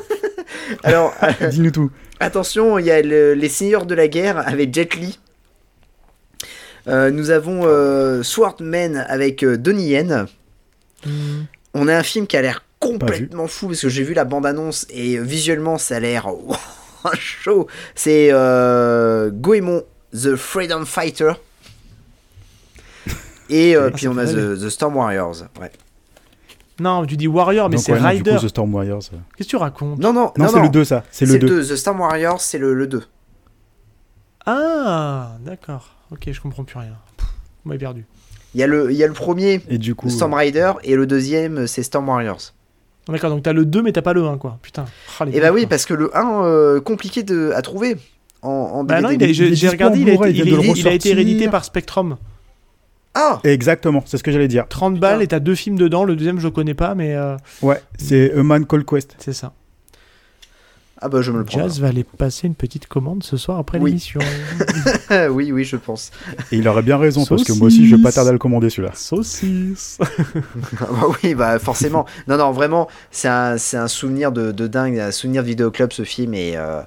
[0.84, 1.90] alors, euh, Dis-nous tout.
[2.20, 5.18] attention, il y a le- les Seigneurs de la Guerre avec Jet Li.
[6.88, 10.26] Euh, nous avons euh, Swordman avec euh, Donnie Yen.
[11.04, 11.42] Hmm.
[11.74, 14.86] On a un film qui a l'air complètement fou parce que j'ai vu la bande-annonce
[14.90, 16.26] et visuellement ça a l'air
[17.14, 17.66] chaud.
[17.94, 19.84] C'est euh, Goemon
[20.14, 21.32] The Freedom Fighter.
[23.50, 25.36] Et euh, Ah, puis on a the, The Storm Warriors.
[25.60, 25.70] Ouais.
[26.80, 28.36] Non, tu dis Warrior, mais Donc, c'est ouais, Rider.
[28.36, 29.00] coup, The Storm Warriors.
[29.36, 29.98] Qu'est-ce que tu racontes?
[29.98, 31.04] Non, non, Non, non, c'est le 2, ça.
[31.10, 31.46] C'est le le 2.
[31.48, 31.64] 2.
[31.74, 33.02] The Storm Warriors, c'est le, le 2.
[34.46, 35.90] Ah, d'accord.
[36.10, 36.96] Ok, je comprends plus rien.
[37.16, 37.26] Pff,
[37.64, 38.06] On m'a perdu.
[38.54, 40.10] Il y, a le, il y a le premier, Et du coup.
[40.10, 42.52] Storm Rider, et le deuxième, c'est Storm Warriors.
[43.08, 44.58] Ah, D'accord, donc t'as le 2, mais t'as pas le 1, quoi.
[44.62, 44.86] Putain.
[45.26, 45.68] Les Et bah oui, quoi.
[45.70, 47.96] parce que le 1, euh, compliqué de, à trouver
[48.42, 51.48] en, en Bah non, j'ai regardé, il a, été, il il, il a été réédité
[51.48, 52.16] par Spectrum.
[53.14, 54.66] Ah Exactement, c'est ce que j'allais dire.
[54.68, 56.04] 30 balles et t'as deux films dedans.
[56.04, 59.16] Le deuxième, je connais pas, mais euh, Ouais, c'est A Man Called Quest.
[59.18, 59.52] c'est ça.
[61.02, 61.60] Ah bah je me le prends.
[61.60, 63.88] Jazz va aller passer une petite commande ce soir après Oui.
[63.90, 64.20] l'émission.
[65.30, 66.10] oui, oui, je pense.
[66.52, 68.38] Et il aurait bien raison, parce que moi aussi, je vais pas tarder à le
[68.38, 68.92] commander celui-là.
[68.94, 69.98] Saucisse.
[70.78, 72.04] Ah bah oui, bah forcément.
[72.28, 75.90] non, non, vraiment, c'est un, c'est un souvenir de, de dingue, un souvenir de vidéoclub
[75.92, 76.82] ce film et, euh,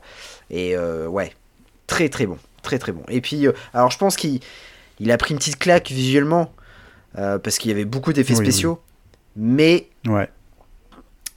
[0.52, 1.34] et euh, ouais,
[1.88, 3.02] très très bon, très très bon.
[3.10, 4.42] Et puis, euh, alors je pense qu'il
[5.00, 6.52] il a pris une petite claque visuellement
[7.18, 8.46] euh, parce qu'il y avait beaucoup d'effets Oui, oui.
[8.46, 8.80] spéciaux,
[9.36, 10.30] mais Ouais.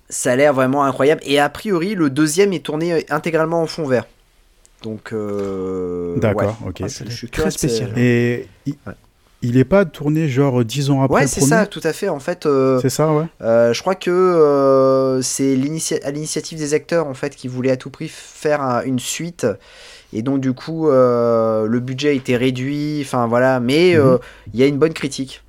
[0.08, 1.20] ça a l'air vraiment incroyable.
[1.24, 4.06] Et a priori, le deuxième est tourné euh, intégralement en fond vert.
[4.82, 6.68] Donc, euh, D'accord, ouais.
[6.68, 6.80] ok.
[6.84, 7.92] Ah, c'est Je suis très spécial.
[7.98, 8.92] Et il, Ouais.
[9.42, 12.08] il est pas tourné genre 10 ans après Ouais, c'est ça, tout à fait.
[12.08, 13.24] En fait, euh, C'est ça, ouais.
[13.42, 15.52] Euh, je crois que euh, c'est
[16.04, 19.46] à l'initiative des acteurs en fait qui voulaient à tout prix faire un- une suite
[20.12, 23.60] et donc du coup euh, le budget a été réduit enfin voilà.
[23.60, 24.18] Mais euh, Mhm.
[24.54, 25.42] il y a une bonne critique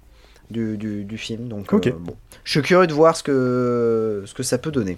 [0.52, 1.48] du, du, du film.
[1.48, 2.16] Donc euh, bon.
[2.44, 4.98] Je suis curieux de voir ce que ce que ça peut donner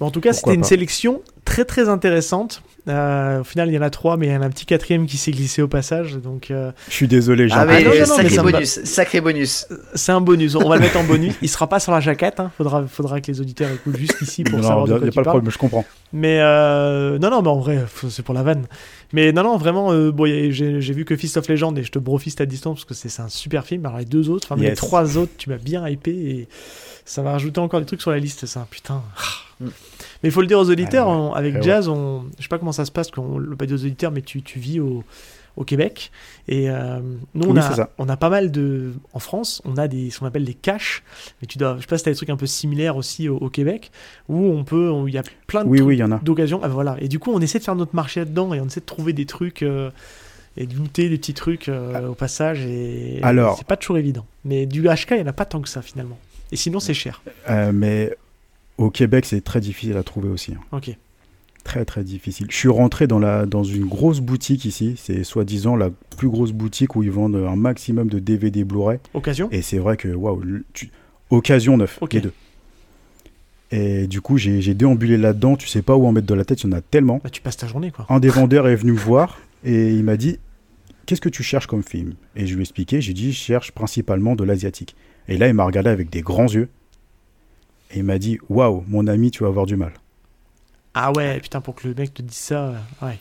[0.00, 2.62] Bon, en tout cas, c'était une sélection très très intéressante.
[2.86, 4.66] Euh, au final, il y en a trois, mais il y en a un petit
[4.66, 6.16] quatrième qui s'est glissé au passage.
[6.18, 8.42] Donc, euh, Je suis désolé, j'ai Ah, mais non, non, non, sacré mais va.
[8.52, 9.66] bonus, sacré bonus.
[9.94, 10.54] c'est un bonus.
[10.56, 11.34] On va le mettre en bonus.
[11.40, 12.40] Il sera pas sur la jaquette.
[12.40, 12.50] Hein.
[12.58, 15.14] Faudra, faudra que les auditeurs écoutent jusqu'ici pour Non, savoir il de n'y a tu
[15.14, 15.36] pas de parles.
[15.36, 15.86] problème, je comprends.
[16.12, 18.66] Mais euh, non, non, mais en vrai, c'est pour la vanne.
[19.14, 21.90] Mais non, non, vraiment, euh, bon, a- j'ai vu que Fist of Legend et je
[21.92, 23.86] te brofiste à distance parce que c'est un super film.
[23.86, 26.48] Alors les deux autres, enfin les trois autres, tu m'as bien hypé et
[27.06, 28.66] ça va rajouter encore des trucs sur la liste, ça.
[28.70, 29.00] Putain.
[29.60, 29.66] Mm.
[30.22, 31.16] Mais il faut le dire aux auditeurs, Ah ouais.
[31.16, 31.64] on- avec Ah ouais.
[31.64, 34.10] Jazz, on, je sais pas comment ça se passe, qu'on le pas dit aux auditeurs,
[34.12, 35.04] mais tu, tu vis au,
[35.56, 36.10] au Québec.
[36.48, 36.98] Et euh,
[37.34, 38.92] nous, on, Oui, a, on a pas mal de.
[39.12, 41.02] En France, on a des, ce qu'on appelle des caches.
[41.40, 43.36] Mais tu dois, je sais pas si t'as des trucs un peu similaires aussi au,
[43.36, 43.90] au Québec,
[44.28, 44.92] où on peut.
[45.06, 46.18] Il y a plein de Oui, oui, il y en a.
[46.18, 46.60] d'occasion.
[46.62, 46.96] Ah, voilà.
[47.00, 49.12] Et du coup, on essaie de faire notre marché là-dedans et on essaie de trouver
[49.12, 49.90] des trucs euh,
[50.56, 52.64] et de looter des petits trucs euh, au passage.
[52.66, 54.26] Et Alors- c'est pas toujours évident.
[54.44, 56.18] Mais du HK, il y en a pas tant que ça finalement.
[56.52, 57.22] Et sinon, c'est cher.
[57.72, 58.14] Mais
[58.78, 60.52] au Québec, c'est très difficile à trouver aussi.
[60.52, 60.60] hein.
[60.72, 60.96] Ok.
[61.64, 62.46] Très, très difficile.
[62.50, 64.96] Je suis rentré dans, la, dans une grosse boutique ici.
[64.98, 68.98] C'est soi-disant la plus grosse boutique où ils vendent un maximum de DVD Blu-ray.
[69.14, 69.48] Occasion?
[69.50, 70.42] Et c'est vrai que, waouh,
[70.74, 70.90] tu-
[71.30, 72.12] occasion neuf, Ok.
[72.12, 72.32] les deux.
[73.70, 75.56] Et du coup, j'ai j'ai déambulé là-dedans.
[75.56, 77.20] Tu sais pas où en mettre de la tête, il y en a tellement.
[77.24, 78.06] bah, Tu passes ta journée quoi.
[78.08, 80.38] Un des vendeurs est venu me voir et il m'a dit
[81.06, 82.14] Qu'est-ce que tu cherches comme film?
[82.36, 84.94] Et je lui ai expliqué J'ai dit Je cherche principalement de l'asiatique.
[85.28, 86.68] Et là, il m'a regardé avec des grands yeux.
[87.94, 89.92] Et il m'a dit Waouh, mon ami, tu vas avoir du mal.
[90.94, 92.72] Ah ouais, putain, pour que le mec te dise ça.
[93.02, 93.18] Ouais.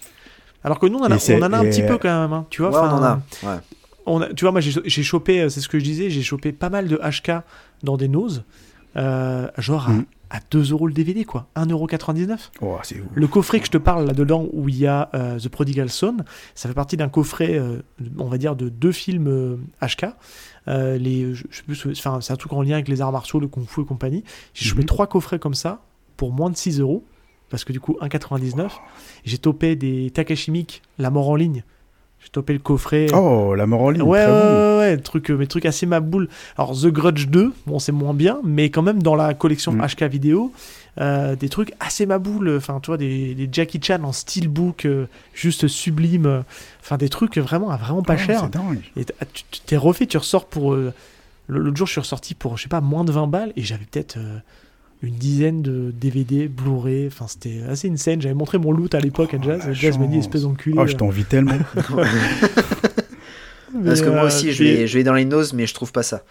[0.64, 1.98] Alors que nous, on en a, Et c'est- on en a un et- petit peu
[1.98, 2.34] quand même.
[2.34, 3.22] hein, tu vois, Ouais, on en a.
[3.44, 3.58] Ouais.
[4.06, 6.52] on a- tu vois, moi j'ai chopé, euh, c'est ce que je disais, j'ai chopé
[6.52, 7.42] pas mal de HK
[7.84, 8.44] dans des noses,
[8.96, 10.06] euh, genre à, Mhm.
[10.30, 12.52] à 2 euros le DVD, quoi, 1,99€.
[12.62, 13.08] Oh, c'est ouf.
[13.14, 16.18] Le coffret que je te parle là-dedans, où il y a euh, The Prodigal Son,
[16.56, 17.82] ça fait partie d'un coffret, euh,
[18.18, 20.06] on va dire, de deux films euh, HK.
[20.68, 23.40] Euh, les, je, je sais enfin, c'est un truc en lien avec les arts martiaux,
[23.40, 24.24] le kung fu et compagnie.
[24.54, 24.86] J'ai chopé Mhm.
[24.88, 25.82] trois coffrets comme ça
[26.18, 27.04] pour moins de 6 euros,
[27.50, 28.80] parce que du coup, 1,99.
[29.26, 31.64] J'ai topé des Takashi Miike, La mort en ligne.
[32.24, 33.08] J'ai topé le coffret.
[33.14, 34.02] Oh, la mort en ligne.
[34.04, 34.78] Ouais, très ouais, bon.
[34.80, 36.30] ouais, truc, euh, mais truc assez maboule.
[36.58, 39.86] Alors, The Grudge 2, bon, c'est moins bien, mais quand même dans la collection Mm.
[39.88, 40.54] HK vidéo,
[41.02, 42.56] euh, des trucs assez maboule.
[42.58, 46.44] Enfin, tu vois, des, des Jackie Chan en steelbook, euh, juste sublime.
[46.82, 48.42] Enfin, des trucs vraiment, à vraiment pas Oh, cher.
[48.46, 48.80] C'est dingue.
[48.96, 49.14] Et t-
[49.52, 50.74] tu t'es refait, tu ressors pour.
[50.74, 50.94] euh,
[51.50, 53.84] L'autre jour, je suis ressorti pour, je sais pas, moins de 20 balles, et j'avais
[53.84, 54.18] peut-être.
[55.04, 58.22] Une dizaine de DVD, Blu-ray, enfin c'était assez insane.
[58.22, 60.76] J'avais montré mon loot à l'époque à Oh, Jazz, et Jazz m'a dit espèce d'enculé.
[60.80, 61.54] Oh, je t'envie tellement.
[63.86, 65.92] Parce que moi euh, aussi, je vais, je vais dans les noses, mais je trouve
[65.92, 66.24] pas ça.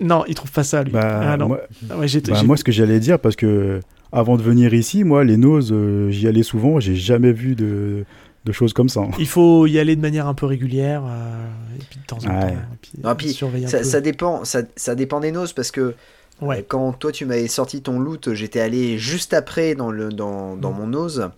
[0.00, 0.92] Non, il trouve pas ça lui.
[0.92, 1.48] bah, ah, non.
[1.48, 1.60] moi,
[1.90, 3.80] Ah ouais, j'ai- bah, j'ai- moi, ce que j'allais dire, parce que
[4.12, 6.80] avant de venir ici, moi, les noses, euh, j'y allais souvent.
[6.80, 8.04] J'ai jamais vu de,
[8.44, 9.02] de choses comme ça.
[9.18, 11.46] Il faut y aller de manière un peu régulière, euh,
[11.78, 12.40] et puis de temps en Ouais.
[12.40, 12.48] temps.
[12.48, 15.94] Et puis, Non, ça dépend, ça, ça dépend des noses parce que
[16.40, 16.58] Ouais.
[16.58, 20.56] euh, quand toi tu m'avais sorti ton loot, j'étais allé juste après dans, le, dans,
[20.56, 20.76] dans Mm.
[20.76, 21.30] mon nose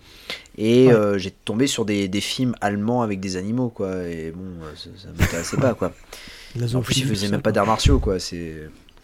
[0.58, 0.92] et Ouais.
[0.92, 4.02] euh, j'ai tombé sur des, des films allemands avec des animaux quoi.
[4.08, 5.92] Et bon, euh, ça, ça m'intéressait pas quoi.
[6.56, 8.18] La En plus, ils faisaient même pas d'arts martiaux quoi.
[8.18, 8.54] C'est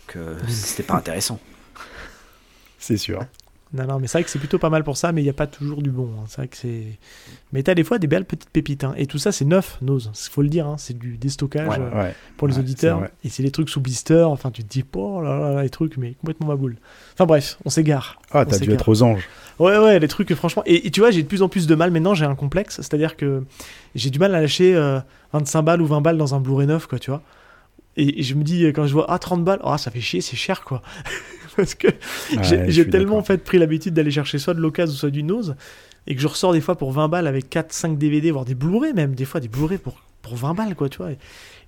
[0.07, 0.19] que
[0.49, 1.39] c'était pas intéressant.
[2.79, 3.25] C'est sûr.
[3.77, 5.31] Non, non, mais c'est vrai que c'est plutôt pas mal pour ça, mais il n'y
[5.31, 6.09] a pas toujours du bon.
[6.19, 6.25] hein.
[6.29, 6.99] C'est vrai que c'est.
[7.53, 8.85] Mais t'as des fois des belles petites pépites.
[8.85, 8.95] hein.
[8.97, 10.11] Et tout ça, c'est neuf, Nose.
[10.31, 10.77] Faut le dire, hein.
[10.79, 11.79] c'est du déstockage Ouais.
[11.81, 12.15] euh, Ouais.
[12.37, 13.09] pour les Ouais, auditeurs.
[13.25, 14.23] Et c'est des trucs sous blister.
[14.23, 16.77] Enfin, tu te dis, oh là là, là, les trucs, mais complètement ma boule.
[17.15, 18.19] Enfin bref, on s'égare.
[18.33, 19.29] Ah, t'as dû être aux anges.
[19.59, 20.63] Ouais, ouais, les trucs, franchement.
[20.67, 22.77] Et, et tu vois, j'ai de plus en plus de mal maintenant, j'ai un complexe.
[22.77, 23.43] C'est-à-dire que
[23.95, 25.01] j'ai du mal à lâcher euh,
[25.33, 27.23] 25 balles ou 20 balles dans un Blu-ray neuf, quoi, tu vois.
[27.99, 30.03] Et, et je me dis, euh, quand je vois, ah, 30 balles, ah, ça fait
[30.03, 30.83] chier, c'est cher, quoi.
[31.57, 35.11] Parce que Ouais, j'ai tellement, en fait, pris l'habitude d'aller chercher soit de l'occasion, soit
[35.11, 35.57] du nose,
[36.07, 38.55] et que je ressors des fois pour 20 balles avec 4, 5 DVD, voire des
[38.55, 41.13] Blu-ray même, des fois des Blu-ray pour, pour 20 balles, quoi, tu vois.
[41.13, 41.19] Et,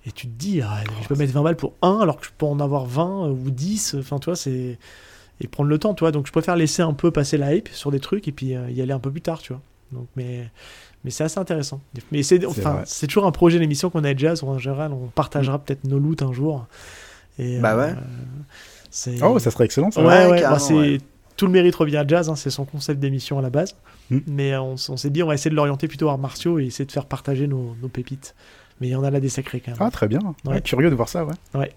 [0.05, 2.31] et tu te dis, ah, je peux mettre 20 balles pour un, alors que je
[2.37, 4.77] peux en avoir 20 ou 10, enfin, tu vois, c'est
[5.41, 6.11] et prendre le temps, tu vois.
[6.11, 8.69] Donc je préfère laisser un peu passer la hype sur des trucs et puis euh,
[8.69, 9.61] y aller un peu plus tard, tu vois.
[9.91, 10.49] Donc mais
[11.03, 11.81] mais c'est assez intéressant.
[12.11, 15.59] Mais c'est enfin c'est toujours un projet d'émission qu'on a où en général on partagera
[15.59, 16.67] peut-être nos loots un jour.
[17.37, 17.95] Et, Bah euh, ouais.
[19.21, 20.01] Oh, ça serait excellent, ça.
[20.01, 20.97] ouais Ouais, ouais, bah, c'est ouais.
[21.37, 23.75] tout le mérite revient à Jazz, hein, c'est son concept d'émission à la base.
[24.09, 24.19] Hmm.
[24.27, 26.91] Mais on, s'est dit on va essayer de l'orienter plutôt arts martiaux et essayer de
[26.91, 28.33] faire partager nos, nos pépites.
[28.81, 29.79] Mais il y en a là des sacrés quand même.
[29.81, 30.19] Ah, très bien.
[30.45, 30.61] Ouais, Ouais.
[30.61, 31.73] curieux de voir ça, ouais.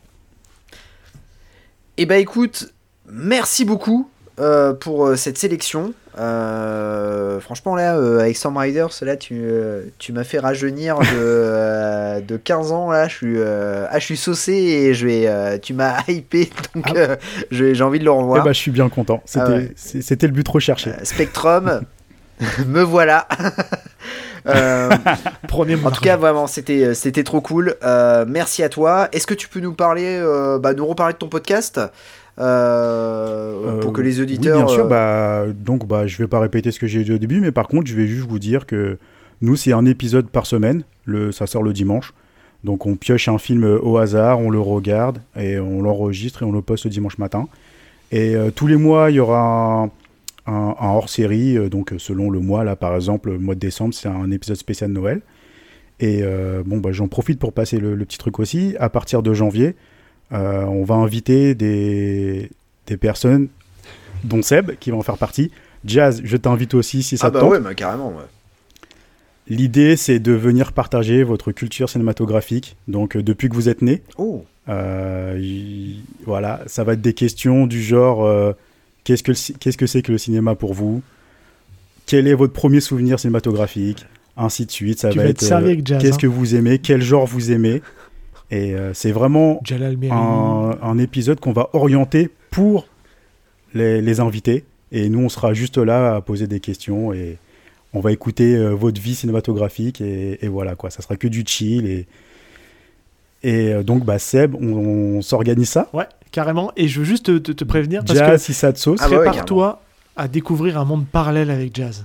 [1.98, 2.72] Et bah écoute,
[3.06, 4.08] merci beaucoup
[4.40, 5.92] euh, pour euh, cette sélection.
[6.18, 12.20] Euh, franchement là, euh, avec Storm Riders, là tu, euh, tu m'as fait rajeunir de,
[12.20, 12.90] de 15 ans.
[12.90, 17.16] Là, je suis, ah, je suis saucé et je vais, tu m'as hypé, donc Ah.
[17.50, 18.44] j'ai envie de le Eh revoir.
[18.44, 19.22] bah, je suis bien content.
[19.24, 19.72] C'était Ah ouais.
[19.76, 20.92] c'était le but recherché.
[21.02, 21.82] Spectrum,
[22.66, 23.26] me voilà.
[24.44, 27.76] En tout cas, vraiment, c'était c'était trop cool.
[28.26, 29.08] Merci à toi.
[29.12, 30.20] Est-ce que tu peux nous parler,
[30.60, 31.80] bah, nous reparler de ton podcast?
[32.38, 34.58] Euh, pour Euh, que les oui, auditeurs.
[34.64, 37.18] bien sûr, euh, bah, donc bah, je vais pas répéter ce que j'ai dit au
[37.18, 38.98] début, mais par contre, je vais juste vous dire que
[39.40, 40.84] nous, c'est un épisode par semaine.
[41.04, 42.12] Le, ça sort le dimanche.
[42.64, 46.52] Donc on pioche un film au hasard, on le regarde et on l'enregistre et on
[46.52, 47.48] le poste le dimanche matin.
[48.12, 49.84] Et euh, tous les mois, il y aura un,
[50.46, 51.56] un- un hors-série.
[51.58, 54.56] euh, donc selon le mois, là par exemple, le mois de décembre, c'est un épisode
[54.56, 55.22] spécial de Noël.
[55.98, 58.76] Et euh, bon, bah, j'en profite pour passer le, le petit truc aussi.
[58.78, 59.74] À partir de janvier,
[60.32, 62.50] euh, on va inviter des,
[62.86, 63.48] des personnes,
[64.24, 65.50] dont Seb, qui va en faire partie.
[65.84, 67.50] Jazz, je t'invite aussi si ça ah te bah tente.
[67.50, 68.08] ouais, bah, carrément.
[68.10, 68.24] ouais.
[69.48, 72.76] L'idée, c'est de venir partager votre culture cinématographique.
[72.86, 74.44] Donc, euh, depuis que vous êtes né, Oh.
[74.68, 78.52] euh, y- voilà, ça va être des questions du genre euh,
[79.02, 81.02] qu'est-ce que le ci- qu'est-ce que c'est que le cinéma pour vous?
[82.06, 84.06] Quel est votre premier souvenir cinématographique?
[84.36, 85.00] Ainsi de suite.
[85.00, 86.18] Ça Tu va vas être être servi euh, avec Jazz, qu'est-ce hein.
[86.18, 86.78] que vous aimez?
[86.78, 87.82] Quel genre vous aimez?
[88.52, 89.62] Et euh, c'est vraiment
[90.10, 92.86] un, un épisode qu'on va orienter pour
[93.72, 94.64] les, les invités.
[94.92, 97.38] Et nous, on sera juste là à poser des questions et
[97.94, 100.02] on va écouter euh, votre vie cinématographique.
[100.02, 100.90] Et, et voilà, quoi.
[100.90, 101.86] Ça sera que du chill.
[101.86, 102.06] Et,
[103.42, 105.88] et euh, donc, bah, Seb, on, on s'organise ça?
[105.94, 106.72] Ouais, carrément.
[106.76, 109.00] Et je veux juste te, te- te prévenir parce Jazz, que si ça te sauce.
[109.02, 109.80] Ah bah ouais, prépare-toi
[110.14, 112.04] à découvrir un monde parallèle avec Jazz.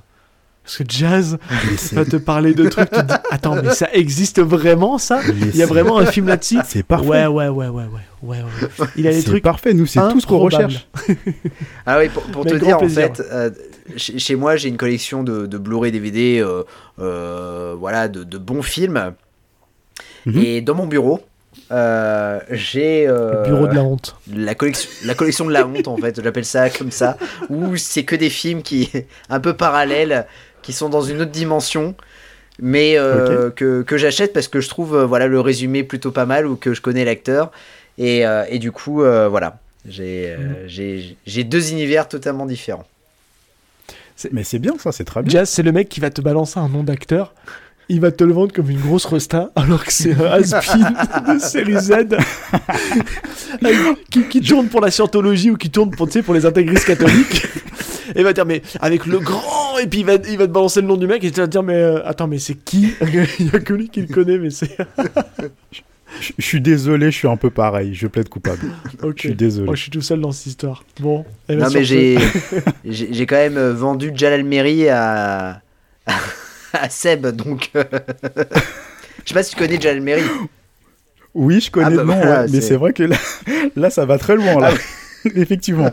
[0.68, 1.38] Parce que Jazz
[1.72, 4.98] Mais c'est- va te parler de trucs, tu te dis Attends, mais ça existe vraiment
[4.98, 5.22] ça?
[5.26, 6.58] Il y a vraiment un film là-dessus?
[6.66, 7.08] C'est parfait.
[7.08, 7.88] Ouais, ouais, ouais, ouais, ouais,
[8.24, 8.38] ouais,
[8.80, 8.88] ouais.
[8.98, 9.44] Il a des C'est trucs.
[9.44, 9.74] parfait.
[9.74, 10.88] Nous, c'est tout ce qu'on recherche.
[11.86, 13.06] Ah oui, pour, te dire, plaisir.
[13.06, 13.50] en fait, euh,
[13.96, 16.64] chez, chez moi, j'ai une collection de, de Blu-ray DVD, euh,
[17.00, 19.14] euh, voilà, de, de bons films.
[20.26, 20.38] Mhm.
[20.44, 21.22] Et dans mon bureau,
[21.72, 24.16] euh, j'ai euh, Le bureau de la honte.
[24.34, 27.18] la collection, la collection de la honte, en fait, j'appelle ça comme ça,
[27.50, 28.90] où c'est que des films qui
[29.30, 30.28] un peu parallèles,
[30.68, 31.96] qui sont dans une autre dimension.
[32.60, 36.26] Mais euh, que, que j'achète parce que je trouve euh, voilà le résumé plutôt pas
[36.26, 37.52] mal ou que je connais l'acteur
[37.98, 42.86] et, euh, et du coup euh, voilà j'ai euh, j'ai j'ai deux univers totalement différents.
[44.32, 44.92] Mais c'est bien, ça.
[44.92, 45.32] C'est très bien.
[45.32, 47.34] Jazz, c'est le mec qui va te balancer un nom d'acteur.
[47.88, 51.40] Il va te le vendre comme une grosse resta, alors que c'est un has de
[51.40, 52.18] série Z
[54.12, 57.48] qui, qui tourne pour la scientologie ou qui tourne pour, pour les intégristes catholiques.
[58.16, 60.48] Et il va te dire, mais avec le grand, et puis il va, il va
[60.48, 62.40] te balancer le nom du mec, et tu vas te dire, mais euh, attends, mais
[62.40, 62.94] c'est qui?
[63.40, 64.78] Il y a que lui qui le connaît, mais c'est.
[66.22, 67.94] Je je suis désolé, je suis un peu pareil.
[67.94, 68.62] Je plaide coupable.
[69.04, 69.16] Ok.
[69.18, 69.66] Je suis désolé.
[69.66, 70.84] Moi, je suis tout seul dans cette histoire.
[71.02, 71.26] Bon.
[71.50, 72.18] eh ben, Non mais j'ai
[72.86, 75.62] j'ai quand même euh, vendu Jalal Meri à
[76.74, 77.84] à Seb donc euh,
[79.24, 80.24] je sais pas si tu connais Jalal Meri.
[81.36, 83.18] Oui, je connais Ah bah le nom, voilà, ouais, mais c'est- c'est vrai que là,
[83.76, 84.72] là, ça va très loin, là.
[84.74, 85.92] Ah Effectivement.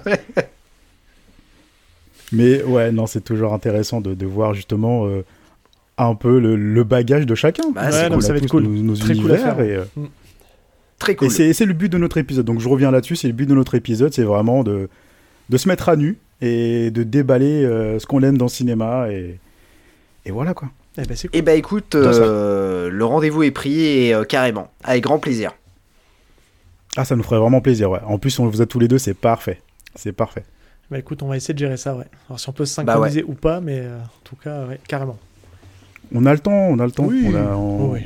[2.35, 5.25] Mais ouais, non, c'est toujours intéressant de, de voir justement euh,
[5.99, 7.71] un peu le, le bagage de chacun.
[7.73, 8.65] Bah, Ouais, On ça a va être cool.
[8.65, 9.61] Nos, nos Très cool à univers faire.
[9.65, 9.85] et, euh,
[10.99, 11.31] Très et cool.
[11.31, 12.47] c'est c'est le but de notre épisode.
[12.47, 14.89] Donc je reviens là-dessus, c'est le but de notre épisode, c'est vraiment de,
[15.51, 19.09] de se mettre à nu et de déballer euh, ce qu'on aime dans le cinéma
[19.11, 19.39] et,
[20.27, 20.69] et voilà quoi.
[20.97, 21.31] Eh ben, cool.
[21.33, 21.99] Et bah écoute, ça.
[21.99, 25.53] euh, le rendez-vous est pris et euh, carrément, avec grand plaisir.
[26.97, 27.99] Ah, ça nous ferait vraiment plaisir, ouais.
[28.07, 29.61] En plus, on vous a tous les deux, c'est parfait.
[29.97, 30.45] C'est parfait.
[30.95, 32.05] Bah écoute, on va essayer de gérer ça, ouais.
[32.29, 34.79] Alors si on peut se Bah synchroniser ou pas, mais euh, en tout cas, ouais,
[34.87, 35.19] carrément.
[36.15, 37.03] On a le temps, on a le temps.
[37.07, 37.27] Oui.
[37.27, 38.01] On, a, on, Oui.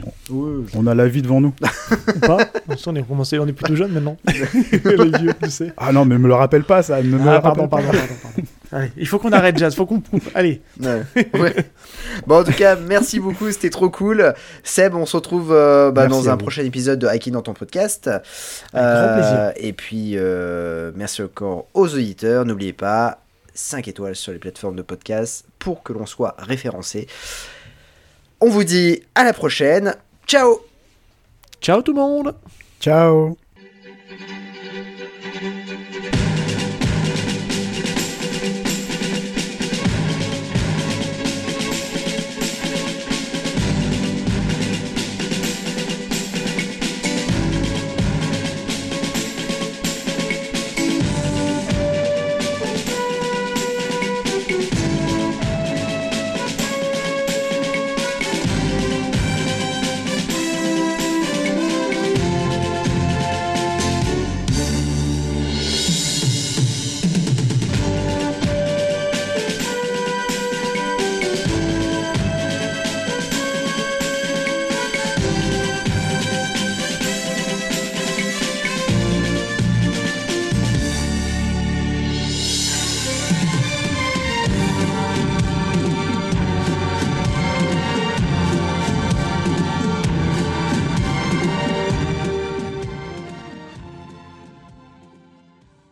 [0.75, 1.53] on a la vie devant nous.
[2.17, 2.47] Ou pas
[2.83, 4.17] qu'on est commencé, on est plutôt jeune maintenant.
[4.27, 5.71] Les vieux, tu sais.
[5.77, 7.03] Ah non, mais me le rappelle pas, ça.
[7.03, 7.77] Ne me le Ah, rappelle pardon, pas.
[7.77, 8.49] pardon, pardon, pardon.
[8.71, 9.75] Allez, il faut qu'on arrête, Jazz.
[9.75, 10.03] Faut qu'on.
[10.35, 10.61] Allez.
[10.81, 11.03] Ouais.
[11.35, 11.55] Ouais.
[12.27, 14.35] Bon, en tout cas, merci beaucoup, c'était trop cool.
[14.63, 16.39] Seb, on se retrouve euh, bah, dans un vous.
[16.39, 18.11] prochain épisode de Hiking dans ton podcast.
[18.73, 19.53] grand plaisir.
[19.57, 22.45] Et puis, euh, merci encore aux auditeurs.
[22.45, 23.21] N'oubliez pas,
[23.55, 27.07] 5 étoiles sur les plateformes de podcast pour que l'on soit référencé.
[28.41, 29.95] On vous dit à la prochaine.
[30.27, 30.61] Ciao
[31.61, 32.35] Ciao tout le monde
[32.81, 33.37] Ciao.